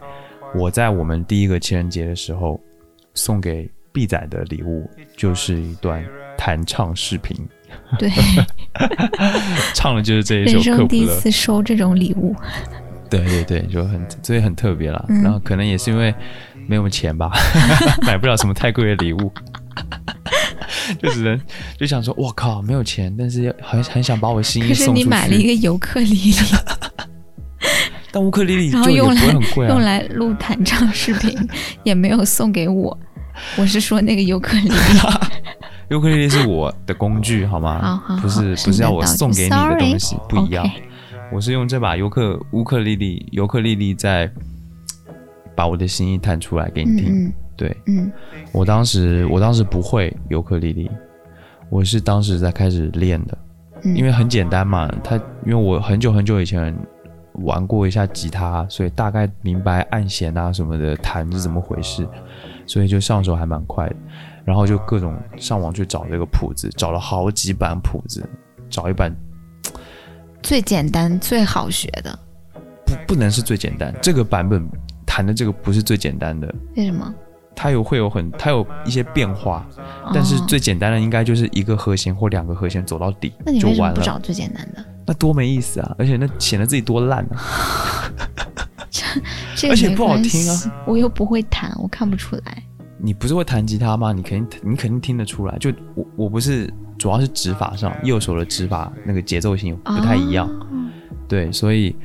[0.53, 2.59] 我在我们第一个情人节的时候
[3.13, 6.03] 送给毕仔的礼物，就是一段
[6.37, 7.37] 弹唱视频，
[7.97, 8.09] 对，
[9.73, 10.61] 唱的就是这一首人《。
[10.63, 12.35] 生第一次收这种礼物，
[13.09, 15.05] 对对对，就很所以很特别啦。
[15.07, 16.13] 嗯然后可能也是因为
[16.67, 17.31] 没有钱吧，
[18.01, 19.31] 买不了什么太贵的礼物。
[21.01, 21.39] 就只能
[21.77, 25.03] 就想说，我靠，没有钱，但是要很很想把我心意可是你。
[25.03, 26.35] 买了一个尤克里里，
[28.11, 29.23] 但乌克丽丽然后就用来。
[29.69, 31.33] 用来录弹唱视频，
[31.83, 32.97] 也没有送给我。
[33.57, 34.75] 我是说那个尤克里里，
[35.89, 37.79] 尤克里里是我的工具，好吗？
[37.81, 40.69] 好好好，不是不是要我送给你的东西，不一样。
[41.31, 44.29] 我是用这把尤克乌克丽丽尤克丽丽在
[45.55, 47.25] 把我的心意弹出来给你听。
[47.25, 48.09] 嗯对嗯
[48.53, 50.89] 我当时我当时不会尤克里里，
[51.69, 53.37] 我是当时在开始练的，
[53.83, 54.87] 嗯，因为很简单嘛。
[55.03, 56.73] 它因为我很久很久以前
[57.43, 62.07] 玩过一下吉他，所以大概明白按弦啊什么的弹是怎么回事，
[62.65, 63.95] 所以就上手还蛮快的。
[64.45, 68.23] 然后就各种上网去找这个谱子，找了好几版谱子，
[68.69, 69.13] 找一版
[70.41, 72.17] 最简单、最好学的，
[72.85, 74.65] 不不能是最简单，这个版本
[75.05, 77.13] 弹的这个不是最简单的，为什么？
[77.59, 79.67] 它有会有很它有一些变化，
[80.13, 84.85] 但是哦最简单的应该就是一个和弦或两个和弦走到底就完了，不找最简单的？
[85.07, 85.95] 那多没意思啊！
[85.97, 88.11] 而且那显得自己多烂啊！
[89.55, 92.63] 这个没 而且不好听啊，我又不会弹，我看不出来。
[92.99, 94.11] 你不是会弹吉他吗？
[94.13, 95.57] 你肯定你肯定听得出来。
[95.57, 100.67] 就我我不是主要是指法上，右手的指法那个节奏性不太一样，哦
[101.27, 101.95] 对，所以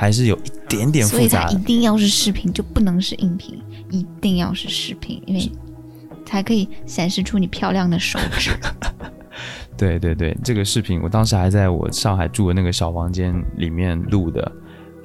[0.00, 1.64] 还是有一点点复杂所以它一。
[1.64, 5.50] 定要是视频，就不能是音频，一定要是视频，因为
[6.24, 8.52] 才可以显示出你漂亮的手指。
[9.76, 14.52] 对对对，这个视频我当时还在我上海住的那个小房间里面录的，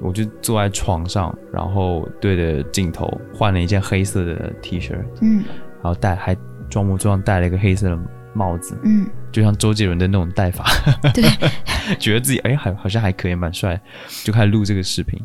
[0.00, 5.42] 我就坐在床上，然后对着镜头换了一件黑色的 T 恤，嗯
[5.82, 6.36] 然后戴还
[6.70, 7.98] 装模作样戴了一个黑色的
[8.32, 10.64] 帽子，嗯，就像周杰伦的那种戴法，
[11.12, 11.24] 对，
[11.98, 13.78] 觉得自己哎还好像还可以，蛮帅，
[14.22, 15.20] 就开始录这个视频。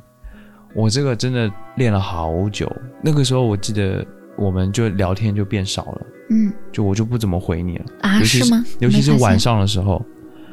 [0.74, 2.68] 我这个真的练了好久，
[3.04, 4.04] 那个时候我记得
[4.36, 6.02] 我们就聊天就变少了，
[6.32, 6.52] 嗯。
[6.72, 8.66] 就我就不怎么回你了，啊，尤其是吗？
[8.80, 10.04] 尤其是晚上的时候，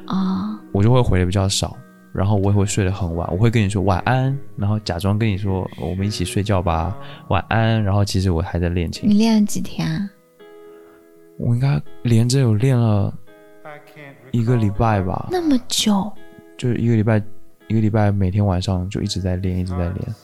[0.08, 1.74] 哦，我就会回的比较少，
[2.12, 6.94] 然后我也会睡得很晚，我会跟你说晚安，然后假装跟你说我们一起睡觉吧，
[7.28, 10.10] 晚安，然后其实我还在练琴，你练了几天啊？
[11.38, 13.12] 我应该连着有练了
[14.36, 16.12] 一个礼拜吧，那么久？
[16.58, 17.22] 就是一个礼拜，
[17.68, 20.14] 一个礼拜每天晚上就一直在练，一直在练。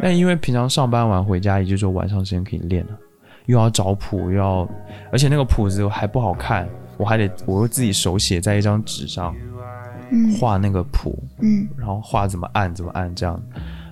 [0.00, 2.98] 那因为平常上班晚回家，也就是说晚上时间可以练了，
[3.44, 4.68] 又要找谱，又要，
[5.12, 6.66] 而且那个谱子还不好看，
[6.96, 9.36] 我还得我又自己手写在一张纸上
[10.10, 10.32] 嗯。
[10.38, 13.42] 画那个谱，嗯，然后画怎么按怎么按这样，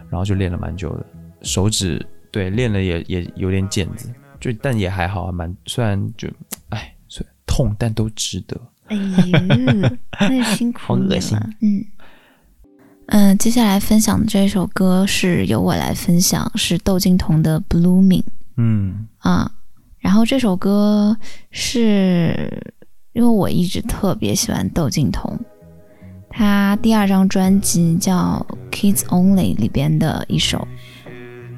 [0.09, 1.05] 然后就练了蛮久的，
[1.43, 4.11] 手指对练了也也有点茧子，
[4.41, 6.29] 就但也还好，还蛮虽然就
[6.71, 8.59] 哎虽然痛，但都值得。
[8.89, 11.51] 哎呦，那辛苦你好恶心了。
[11.61, 11.85] 嗯
[13.09, 18.23] 嗯、接下来分享的这首歌是由我来分享，是窦靖童的《Blooming》。
[18.57, 19.51] 嗯啊，
[19.99, 21.17] 然后这首歌
[21.51, 22.75] 是
[23.13, 25.39] 因为我一直特别喜欢窦靖童，
[26.31, 30.67] 他第二张专辑叫《Kids Only》里边的一首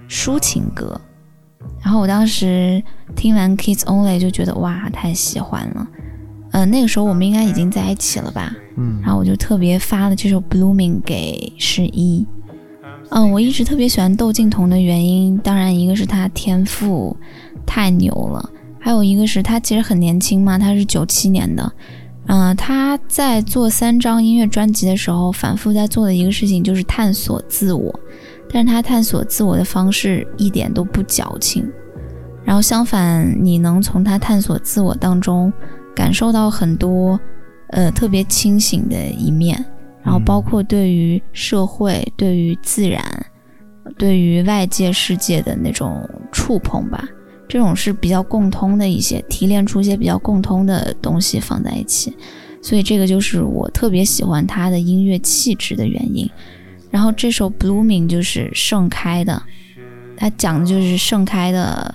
[0.08, 1.00] 抒情歌，
[1.82, 2.82] 然后我当时
[3.16, 5.86] 听完《Kids Only》就觉得哇，太喜欢了。
[6.64, 8.54] 嗯、那个时候我们应该已经在一起了吧？
[8.76, 12.26] 嗯然后我就特别发了这首《Blooming》给十一。
[13.10, 17.16] 嗯，我一直特别喜欢窦靖童的原因，当然一个是他天赋
[17.64, 21.72] 太牛了，还有一个是他其实很年轻嘛，他是九七年的。
[22.26, 27.98] 嗯、他在做三张音乐专辑的时候，反复在做的一个事情就是探索自我，
[28.52, 31.66] 但是他探索自我的方式一点都不矫情。
[32.44, 35.50] 然后相反，你能从他探索自我当中
[35.98, 37.18] 感受到很多
[37.70, 39.64] 呃特别清醒的一面，
[40.04, 43.02] 然后包括对于社会、对于自然、
[43.96, 47.04] 对于外界世界的那种触碰吧，
[47.48, 52.16] 这种是比较共通的一些提炼出一些比较共通的东西放在一起，
[52.62, 56.30] 所以这个就是我特别喜欢他的音乐气质的原因。
[56.92, 59.42] 然后这首《Blooming》就是盛开的，
[60.16, 61.92] 它讲的就是盛开的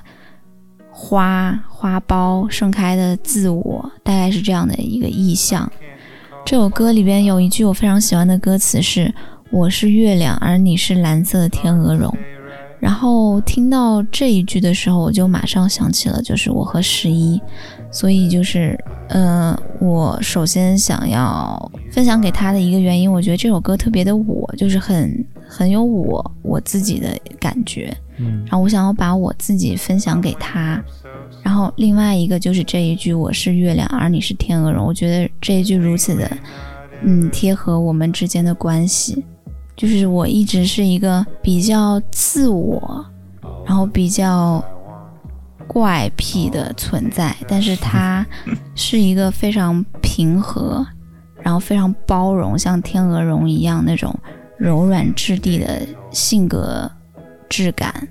[1.04, 5.70] 花花苞，盛开的自我，大概是这样的一个意象。
[6.46, 9.14] 这首歌里边有一句我非常喜欢的歌词是
[9.52, 12.10] “我是月亮，而你是蓝色的天鹅绒”。
[12.80, 17.42] 然后听到这一句的时候，我就马上想起了就是我和十一，
[17.92, 18.78] 所以就是
[19.10, 25.26] 呃，我首先想要分享给他的一个原因，我觉得这首歌特别的我，就是很
[25.56, 27.96] 很有我我自己的感觉。
[28.18, 30.84] 嗯然后我想要把我自己分享给他。
[31.44, 36.38] 然后另外一个就是这一句“我是月亮，而你是天鹅绒”，我觉得这一句如此的，
[37.04, 39.24] 嗯，贴合我们之间的关系。
[39.76, 43.06] 就是我一直是一个比较自我，
[43.66, 44.64] 然后比较
[45.68, 48.26] 怪癖的存在，但是他
[48.76, 50.86] 是一个非常平和，
[51.42, 54.16] 然后非常包容，像天鹅绒一样那种
[54.58, 55.82] 柔软质地的
[56.12, 56.90] 性格
[57.50, 58.08] 质感，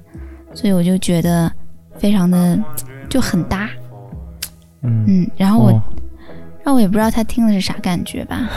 [0.55, 1.51] 所以我就觉得
[1.97, 2.59] 非常的
[3.09, 3.69] 就很搭，
[4.83, 5.83] 嗯嗯，然后我、哦
[6.65, 8.49] 让我也不知道他听的是啥感觉吧。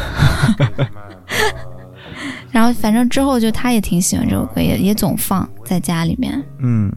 [2.53, 6.39] 然后反正之后就他也挺喜欢这首歌，也也总放在家里面。
[6.59, 6.87] 嗯，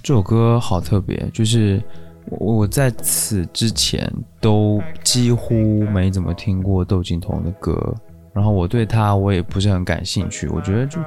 [0.00, 1.82] 这首歌好特别，就是
[2.26, 4.08] 我我在此之前
[4.40, 7.92] 都几乎没怎么听过窦靖童的歌，
[8.32, 11.00] 然后我对他我也不是很感兴趣，我觉得就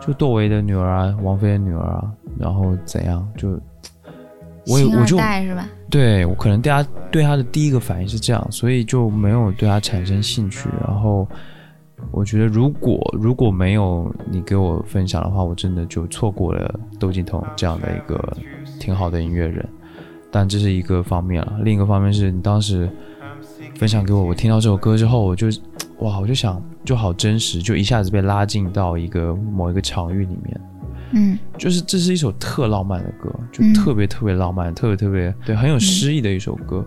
[0.00, 2.04] 就窦唯的女儿啊，王菲的女儿啊，
[2.38, 3.58] 然后怎样就。
[4.70, 5.16] 我也我就？
[5.88, 10.68] 对我可能对他对他的第一个反应是这样，所以就没有对他产生兴趣。
[10.86, 11.26] 然后
[12.10, 18.22] 我觉得，如果如果没有你给我分享的话，我真的就错过了窦靖童这样的一个
[18.78, 19.66] 挺好的音乐人。
[20.30, 22.90] 但这是一个方面了，另一个方面是你当时
[23.74, 25.46] 分享给我，我听到这首歌之后，我就
[26.00, 30.60] 哇，我就想就好真实，就一下子被拉进到一个某一个场域里面。
[31.10, 36.84] 嗯就是这是一首特浪漫的歌，就嗯特别特别浪漫，特别特别对，很有诗意的一首歌。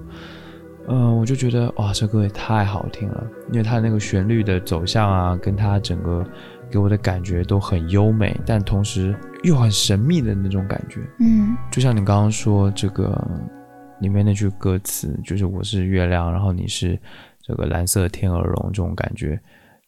[0.87, 6.25] 嗯、我就觉得哇，这歌也太好听了，因为它那个旋律的走向啊，跟它整个
[6.69, 10.99] 给我的感觉都很优美，但同时又很神秘的那种感觉。
[11.19, 13.27] 嗯就像你刚刚说这个
[14.01, 16.99] 里面那句歌词，就是我是月亮，然后你是
[17.51, 19.37] 这个蓝色天鹅绒这种感觉，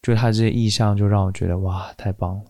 [0.02, 2.42] 就他这些意象就让我觉得哇，太棒了。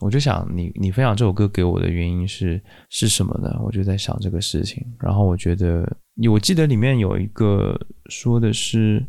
[0.00, 3.58] 我就想你你分享这首歌给我的原因是是什么呢？
[3.64, 5.90] 我就在想这个事情，然后我觉得
[6.30, 7.74] 我记得里面有一个
[8.10, 9.02] 说的是，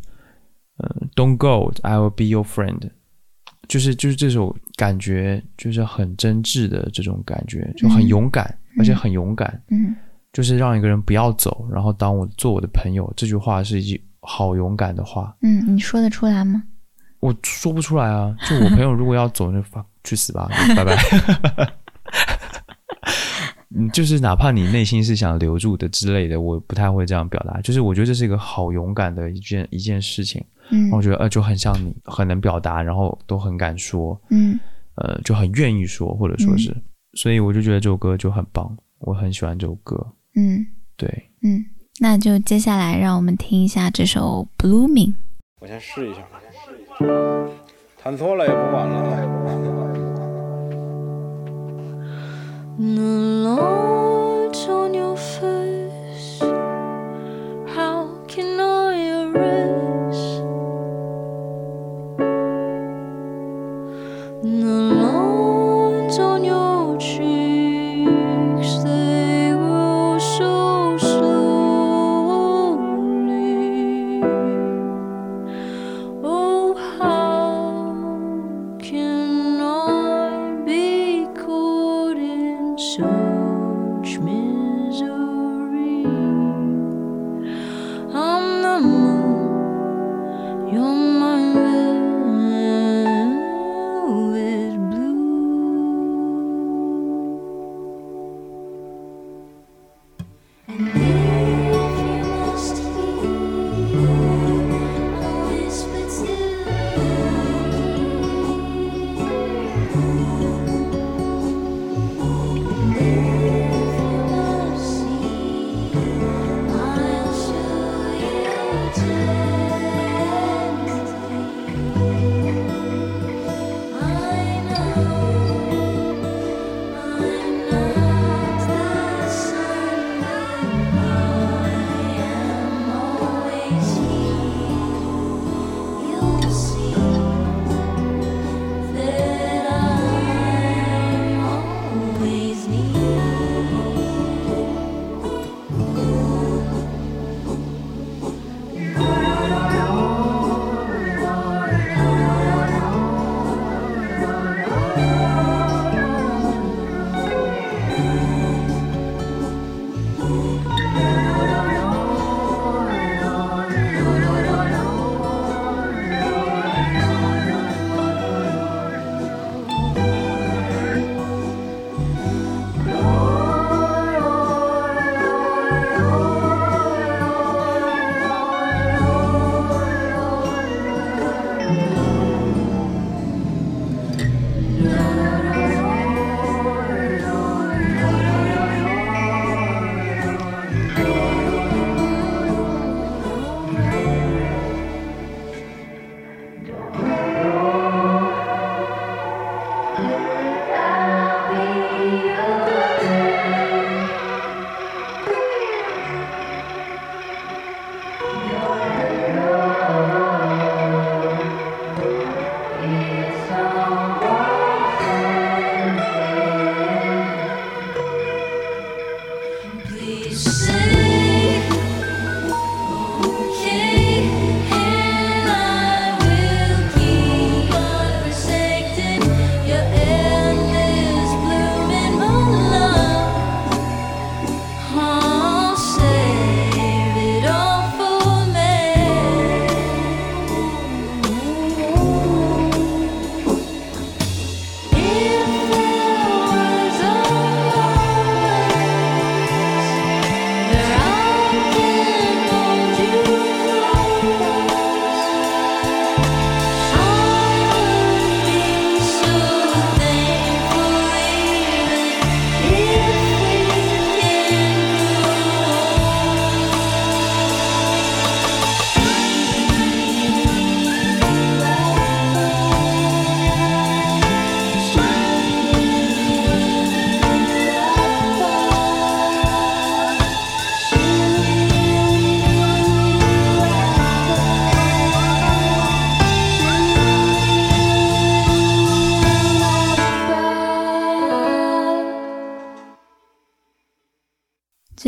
[0.78, 2.90] 呃，Don't go, I will be your friend，
[3.68, 9.96] 就是就是这首感觉，就是很真挚的这种感觉，就很嗯勇敢，而且很勇敢，嗯
[10.32, 13.12] 就是让一个人不要走，然后当我做我的朋友。
[13.16, 16.64] 这句话是一句好勇敢的话，嗯，你说得出来吗？
[17.20, 18.36] 我说不出来啊。
[18.48, 20.96] 就我朋友如果要走，就发去死吧， 拜拜。
[23.76, 27.60] 嗯， 就是哪怕你内心是想留住的之类的，我不太会这样表达。
[27.62, 30.44] 就是我觉得这是一个好勇敢的一件一件事情。
[30.72, 34.60] 嗯我觉得呃，就很像你，很能表达，然后都很敢说，嗯
[34.96, 36.76] 呃，就很愿意说，或者说是，
[37.14, 39.98] 所以我就觉得这首歌就很棒，我很喜欢这首歌。
[40.36, 40.64] 嗯
[40.96, 41.10] 对，
[41.42, 41.66] 嗯，
[42.02, 45.08] 那就接下来让我们听一下这首《Blooming》。
[45.60, 46.20] 我先试一下，
[48.02, 49.04] 弹错了也不管了。
[52.80, 53.29] The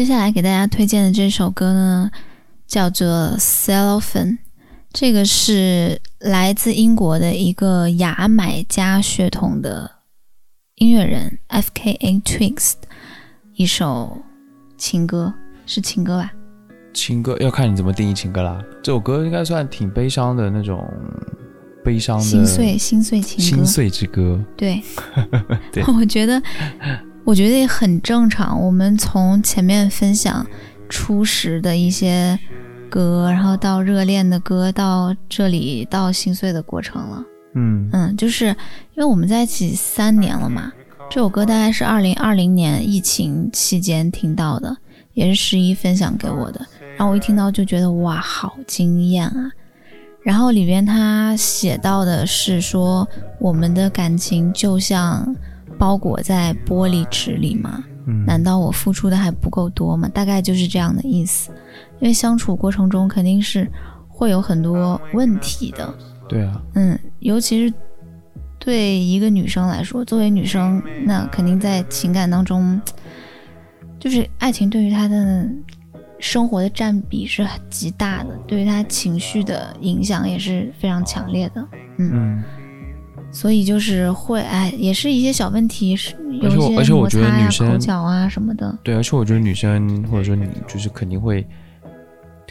[0.01, 2.09] 接下来给大家推荐的这首歌呢，
[2.65, 4.31] 叫做《Cellophane》，
[4.91, 9.91] 这个是来自英国的一个牙买加血统的
[10.77, 12.19] 音乐人 F.K.A.
[12.25, 12.87] Twigs 的
[13.53, 14.23] 一首
[14.75, 15.31] 情歌，
[15.67, 16.31] 是情歌吧？
[16.95, 18.59] 情歌要看你怎么定义情歌啦。
[18.81, 20.83] 这首歌应该算挺悲伤的那种
[21.85, 24.43] 悲伤的心碎心碎情歌，心碎之歌。
[24.57, 24.81] 对，
[25.71, 26.41] 对 我觉得，
[27.23, 28.59] 我觉得也很正常。
[28.61, 30.45] 我们从前面分享
[30.89, 32.37] 初识的一些
[32.89, 37.23] 歌，然后到热恋的歌，到这里到心碎的过程了。
[37.53, 38.55] 嗯嗯，就是因
[38.97, 40.71] 为我们在一起三年了嘛，
[41.09, 44.75] 这首歌大概是二零二零年疫情期间听到的，
[45.13, 46.65] 也是十一分享给我的。
[46.97, 49.51] 然后我一听到就觉得哇，好惊艳啊！
[50.23, 53.07] 然后里边他写到的是说，
[53.39, 55.35] 我们的感情就像
[55.77, 60.09] 包裹在玻璃纸里嘛，嗯，难道我付出的还不够多吗？
[60.13, 61.51] 大概就是这样的意思。
[61.99, 63.69] 因为相处过程中肯定是
[64.07, 65.93] 会有很多问题的，
[66.27, 67.73] 对啊，嗯，尤其是
[68.59, 72.79] 对一个女生来说，作为女生，那肯定在情感当中，
[73.99, 75.47] 就是爱情对于她的
[76.19, 81.67] 生活的占比是极大的，对于她情绪的影响也是非常强烈的。
[81.97, 82.43] 嗯，
[83.31, 88.77] 所以就是会，哎，也是一些小问题，是有而且我一些而且我觉得女生口角啊什么的。
[88.83, 91.47] 对，而且我觉得女生或者说你就是肯定会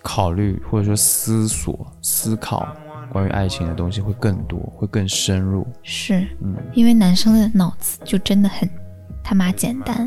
[0.02, 2.66] 考虑或者说思索思考
[3.12, 5.66] 关于爱情的东西会更多，会更深入。
[5.82, 8.68] 是嗯，因为男生的脑子就真的很
[9.22, 10.06] 他妈简单，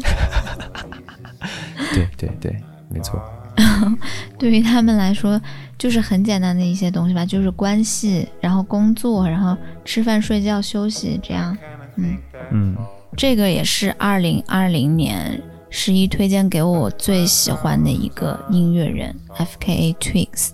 [1.93, 2.57] 对对对，
[2.89, 3.21] 没错。
[4.38, 5.39] 对于他们来说
[5.78, 11.56] 就是很简单的一些东西吧，就是关系，然后工作，然后吃饭、睡觉、休息这样。
[11.97, 12.18] 嗯，
[12.51, 12.78] 嗯
[13.16, 15.39] 这个也是二零二零年
[15.70, 19.93] 十一推荐给我最喜欢的一个音乐人 F.K.A.
[19.99, 20.49] Twigs，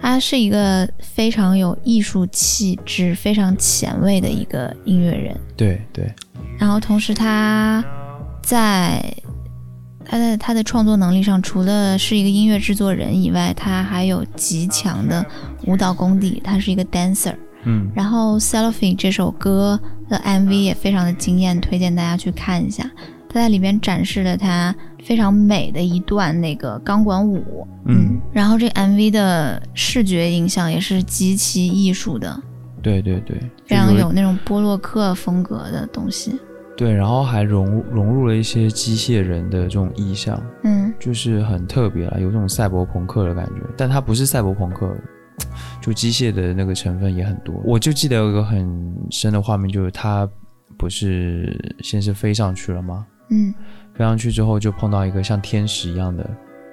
[0.00, 5.38] 他是一个非常有艺术气质、非常前卫的一个音乐人。
[5.56, 6.12] 对对，
[6.58, 7.84] 然后同时他
[8.42, 9.00] 在
[10.04, 15.24] 他在他的创作能力上，除了是一个音乐制作人以外，他还有极强的
[15.66, 17.34] 舞蹈功底，他是一个 dancer。
[17.66, 22.90] 嗯然后《Selfie》这首歌的 MV 也非常的惊艳，推荐大家去看一下。
[23.26, 32.38] 他在里边展示了他非常美的一段那个钢管舞，嗯，然后这 MV 的视觉影响也是极其艺术的，
[32.82, 33.36] 对对对，
[33.66, 36.38] 非常有那种波洛克风格的东西。
[36.76, 44.92] 对，然后还融融入了一些机械人的这种意象，嗯就是很特别啦，有这种赛博朋克的感觉，但它不是赛博朋克，
[45.80, 47.54] 就机械的那个成分也很多。
[47.64, 50.28] 我就记得有一个很深的画面，就是它
[50.76, 53.06] 不是先是飞上去了吗？
[53.30, 53.54] 嗯
[53.94, 56.28] 飞上去之后就碰到一个像天使一样的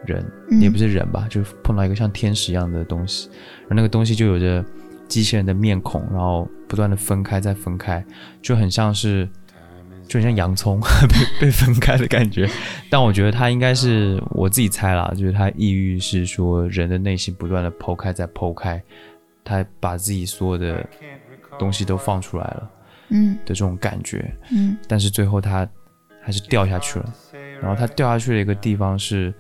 [0.08, 3.30] 人，嗯，也不是人吧，就是碰到一个像天使一样的东西，
[3.62, 4.66] 然后那个东西就有着
[5.08, 8.04] 机器人的面孔，然后不断的分开再分开，
[8.41, 9.30] 就很像是。
[10.12, 12.45] 就很像洋葱 被被分开的感觉，
[12.89, 18.84] 但我觉得他应该是我自己猜啦，就是他抑郁是说人的内心不断的剖开再剖开，
[19.41, 20.86] 他把自己所有的
[21.57, 22.72] 东西都放出来了
[23.07, 23.36] 嗯。
[23.45, 24.78] 的这种感觉，嗯。
[24.86, 25.66] 但是最后他
[26.22, 27.14] 还是掉下去了，
[27.62, 29.34] 然后他掉下去的一个地方是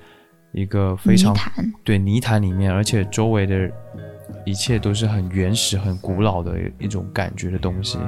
[0.53, 3.69] 一个非常泥，对泥潭里面，而且周围的
[4.45, 7.99] 一切都是很原始、很古老的一种感觉的东西，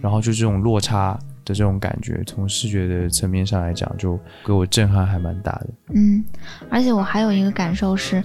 [0.00, 5.68] 然后就这种落差的这种感觉，从视觉的层面上来讲，就给我震撼还蛮大的。
[5.94, 6.24] 嗯，
[6.70, 8.22] 而且我还有一个感受是，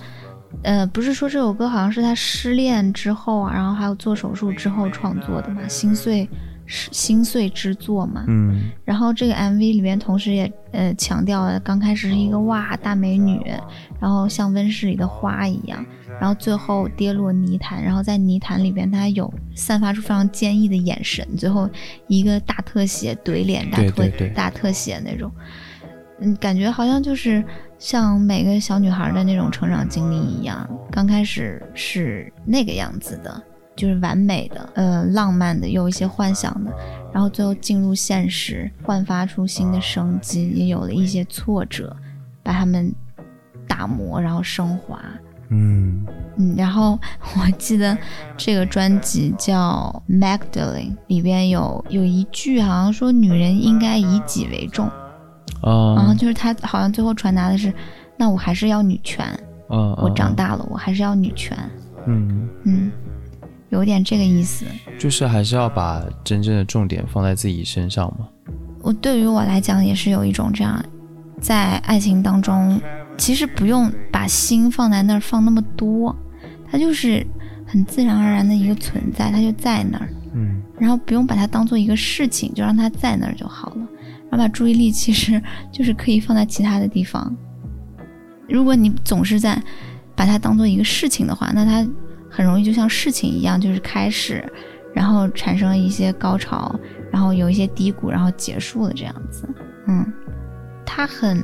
[0.63, 6.27] 呃，不是说这首歌好像是他失恋之后啊，然后还有做手术之后创作的嘛，心碎
[6.67, 8.25] 心碎之作嘛。
[8.27, 8.69] 嗯。
[8.85, 13.41] 然后这个 MV 里面同时也呃强调了，刚开始是一个哇大美女，
[13.99, 15.85] 然后像温室里的花一样，
[16.19, 21.69] 然后最后跌落泥潭，然后在泥潭里边它有散发出非常坚毅的眼神，最后
[22.07, 25.31] 一个大特写怼脸大特大特写那种，
[26.19, 27.43] 嗯，感觉好像就是
[27.79, 33.43] 像每个小女孩的那种成长经历一样，刚开始是那个样子的。
[33.77, 36.71] 就是完美的，呃，浪漫的，有一些幻想的，
[37.13, 41.95] 然后最后进入现实，焕发出新的生机，也有了一些挫折，
[42.43, 42.93] 把它们
[43.67, 44.99] 打磨，然后升华。
[45.49, 46.05] 嗯。
[46.39, 46.99] 嗯，然后
[47.35, 47.97] 我记得
[48.35, 54.85] 这个专辑叫《Magdalene》，里边有有一句好像说女人应该以己为重，
[55.61, 57.73] 啊然后就是他好像最后传达的是，
[58.17, 59.25] 那我还是要女权，
[59.69, 61.57] 嗯，我长大了，我还是要女权。
[62.05, 62.91] 嗯，嗯，
[63.69, 64.65] 有点这个意思。
[64.97, 68.27] 就是还是要把真正的重点放在自己身上嘛。
[68.81, 70.83] 我对于我来讲也是有一种这样
[71.41, 72.79] 在爱情当中，
[73.17, 76.15] 其实不用把心放在那儿放那么多，
[76.71, 77.25] 它就是
[77.65, 80.09] 很自然而然的一个存在，它就在那儿。
[80.33, 83.87] 嗯然后不用把它当做一个事情，就让它在那儿就好了。
[84.29, 85.41] 然后把注意力 其实
[85.71, 87.35] 就是可以放在其他的地方。
[88.47, 89.61] 如果你总是在
[90.15, 91.85] 把它当做一个事情的话，那它
[92.37, 94.47] 很容易就像事情一样，就是开始，
[94.93, 96.79] 然后产生一些高潮，
[97.11, 99.49] 然后有一些低谷，然后结束了这样子。
[99.87, 100.05] 嗯，
[100.85, 101.43] 他很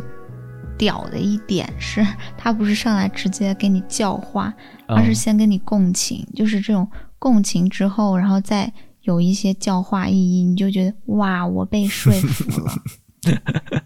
[0.78, 2.06] 屌的一点是，
[2.38, 4.54] 他不是上来直接给你教化，
[4.88, 6.88] 而是嗯先跟你共情，就是这种
[7.18, 8.72] 共情之后，然后再
[9.02, 12.72] 有一些教化意义，你就觉得哇，我被 说服了。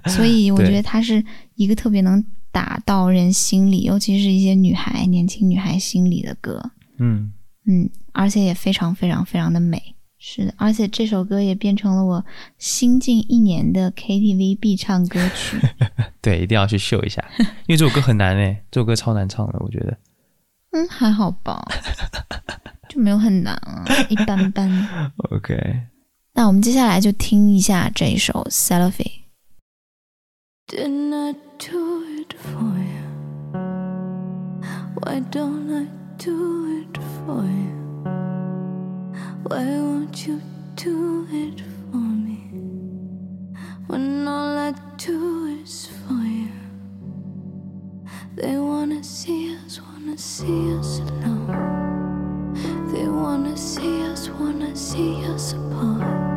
[0.07, 1.23] 所以我觉得他是
[1.55, 6.71] 一个特别能打到人心里，尤其是一些女孩、年轻女孩心里的歌。
[6.99, 7.31] 嗯
[7.65, 9.95] 嗯，而且也非常非常非常的美。
[10.19, 12.25] 是的，而且这首歌也变成了我
[12.57, 15.59] 新近一年的 KTV 必唱歌曲。
[16.21, 17.23] 对，一定要去秀一下，
[17.67, 19.95] 因为这首歌很难诶，这首歌超难唱的，我觉得。
[20.71, 21.63] 嗯，还好吧，
[22.89, 24.67] 就没有很难啊，一般般。
[25.29, 25.81] OK，
[26.33, 28.91] 那我们接下来就听一下这一首《Selfie》。
[30.67, 33.03] Didn't I do it for you?
[34.95, 35.87] Why don't I
[36.17, 36.76] do it
[37.25, 37.75] for you?
[39.43, 40.41] Why won't you
[40.75, 42.39] do it for me?
[43.87, 46.51] When all I do is for you.
[48.35, 52.53] They wanna see us, wanna see us alone.
[52.91, 56.36] They wanna see us, wanna see us apart.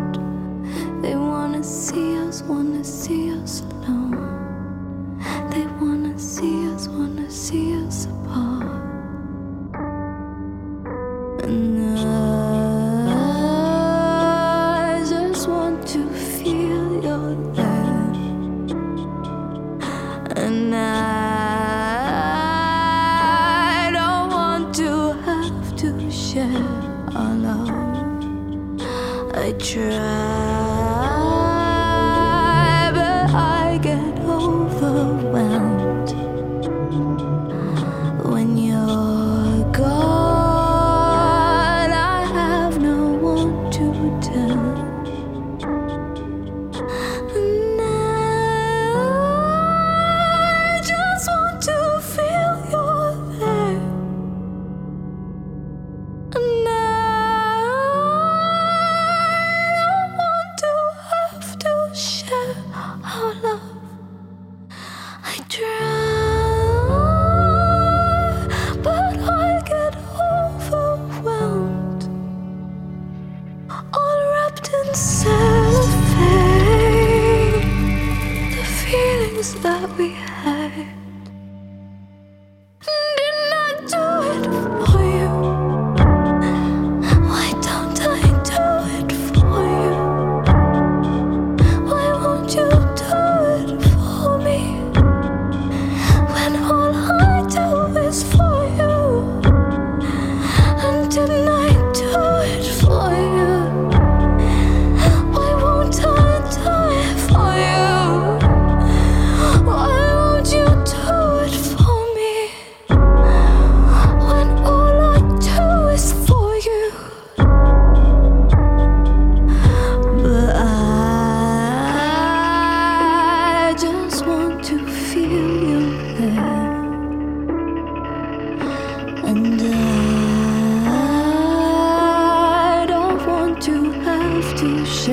[135.03, 135.09] I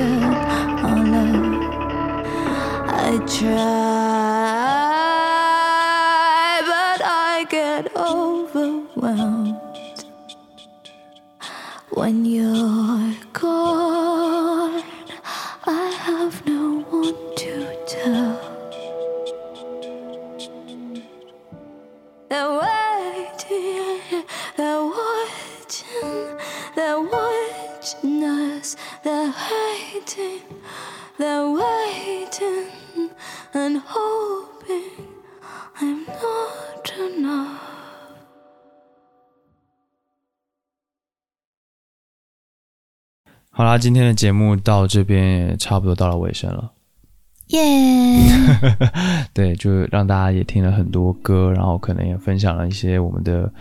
[3.26, 3.48] try,
[6.66, 9.56] but I get overwhelmed
[11.90, 12.37] when you.
[43.58, 46.70] 好啦，今天的节目到这边也差不多到了尾声了。
[47.48, 47.58] 耶、
[49.34, 53.52] 对，就让大家也听了很多歌，然后可能也分享了一些我们的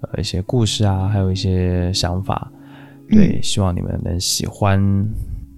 [0.00, 2.50] 呃一些故事啊，还有一些想法。
[3.10, 4.80] 对，希望你们能喜欢。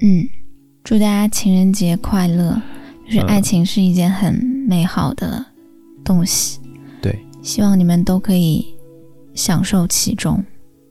[0.00, 0.28] 嗯，
[0.82, 2.60] 祝大家情人节快乐！
[3.06, 4.34] 就是嗯爱情是一件很
[4.68, 5.46] 美好的
[6.04, 6.58] 东西，
[7.00, 8.74] 对，希望你们都可以
[9.34, 10.44] 享受其中，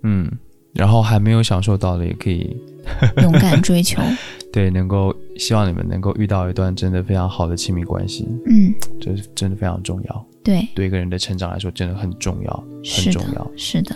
[0.03, 0.31] 嗯，
[0.73, 2.55] 然后还没有享受到的也可以，
[3.21, 4.01] 勇敢追求。
[4.51, 8.71] 对，能够希望你们能够遇到一段真的非常好的亲密关系，嗯，
[9.01, 13.95] 这是真的非常重要，对，对一个人的成长来说真的很重要，很重要的。，是的。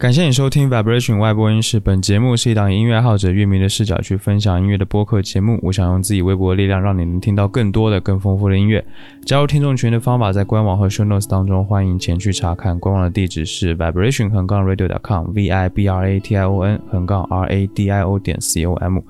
[0.00, 1.78] 感谢你收听 Vibration 外播音室。
[1.78, 5.60] 本节目是一档音乐爱好者乐迷的视角去分享音乐的播客节目。
[5.62, 8.82] 我想用自己微薄的力量，让你能听到更多的、更丰富的音乐。
[9.26, 12.78] 加入听众群的方法在官网和 show notes 当中，欢迎前去查看。
[12.80, 17.90] 官网的地址是 vibration 横杠 radio.com，v i b r a t i o n 横杠 r a d
[17.90, 19.00] i o 点 c o m。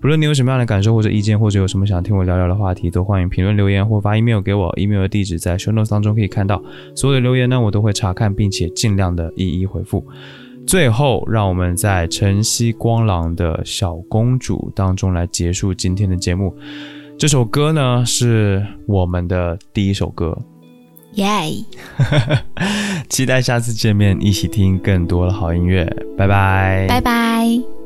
[0.00, 4.72] 不论你有什么样的感受或者意见，或者有什么想听我聊聊的话题，都欢迎评论留言或发 email 给我。
[4.78, 6.62] email 的地址在 show notes 当中可以看到。
[6.94, 10.02] 所有的留言呢，我都会查看，并且尽量的一一回复。
[10.68, 16.54] 最后，让我们在晨曦光朗的小公主当中来结束今天的节目。
[17.18, 20.36] 这首歌呢，是我们的第一首歌，
[21.14, 21.26] 耶、
[23.08, 25.84] 期待下次见面，一起听更多的好音乐。
[26.18, 27.77] 拜拜，拜拜。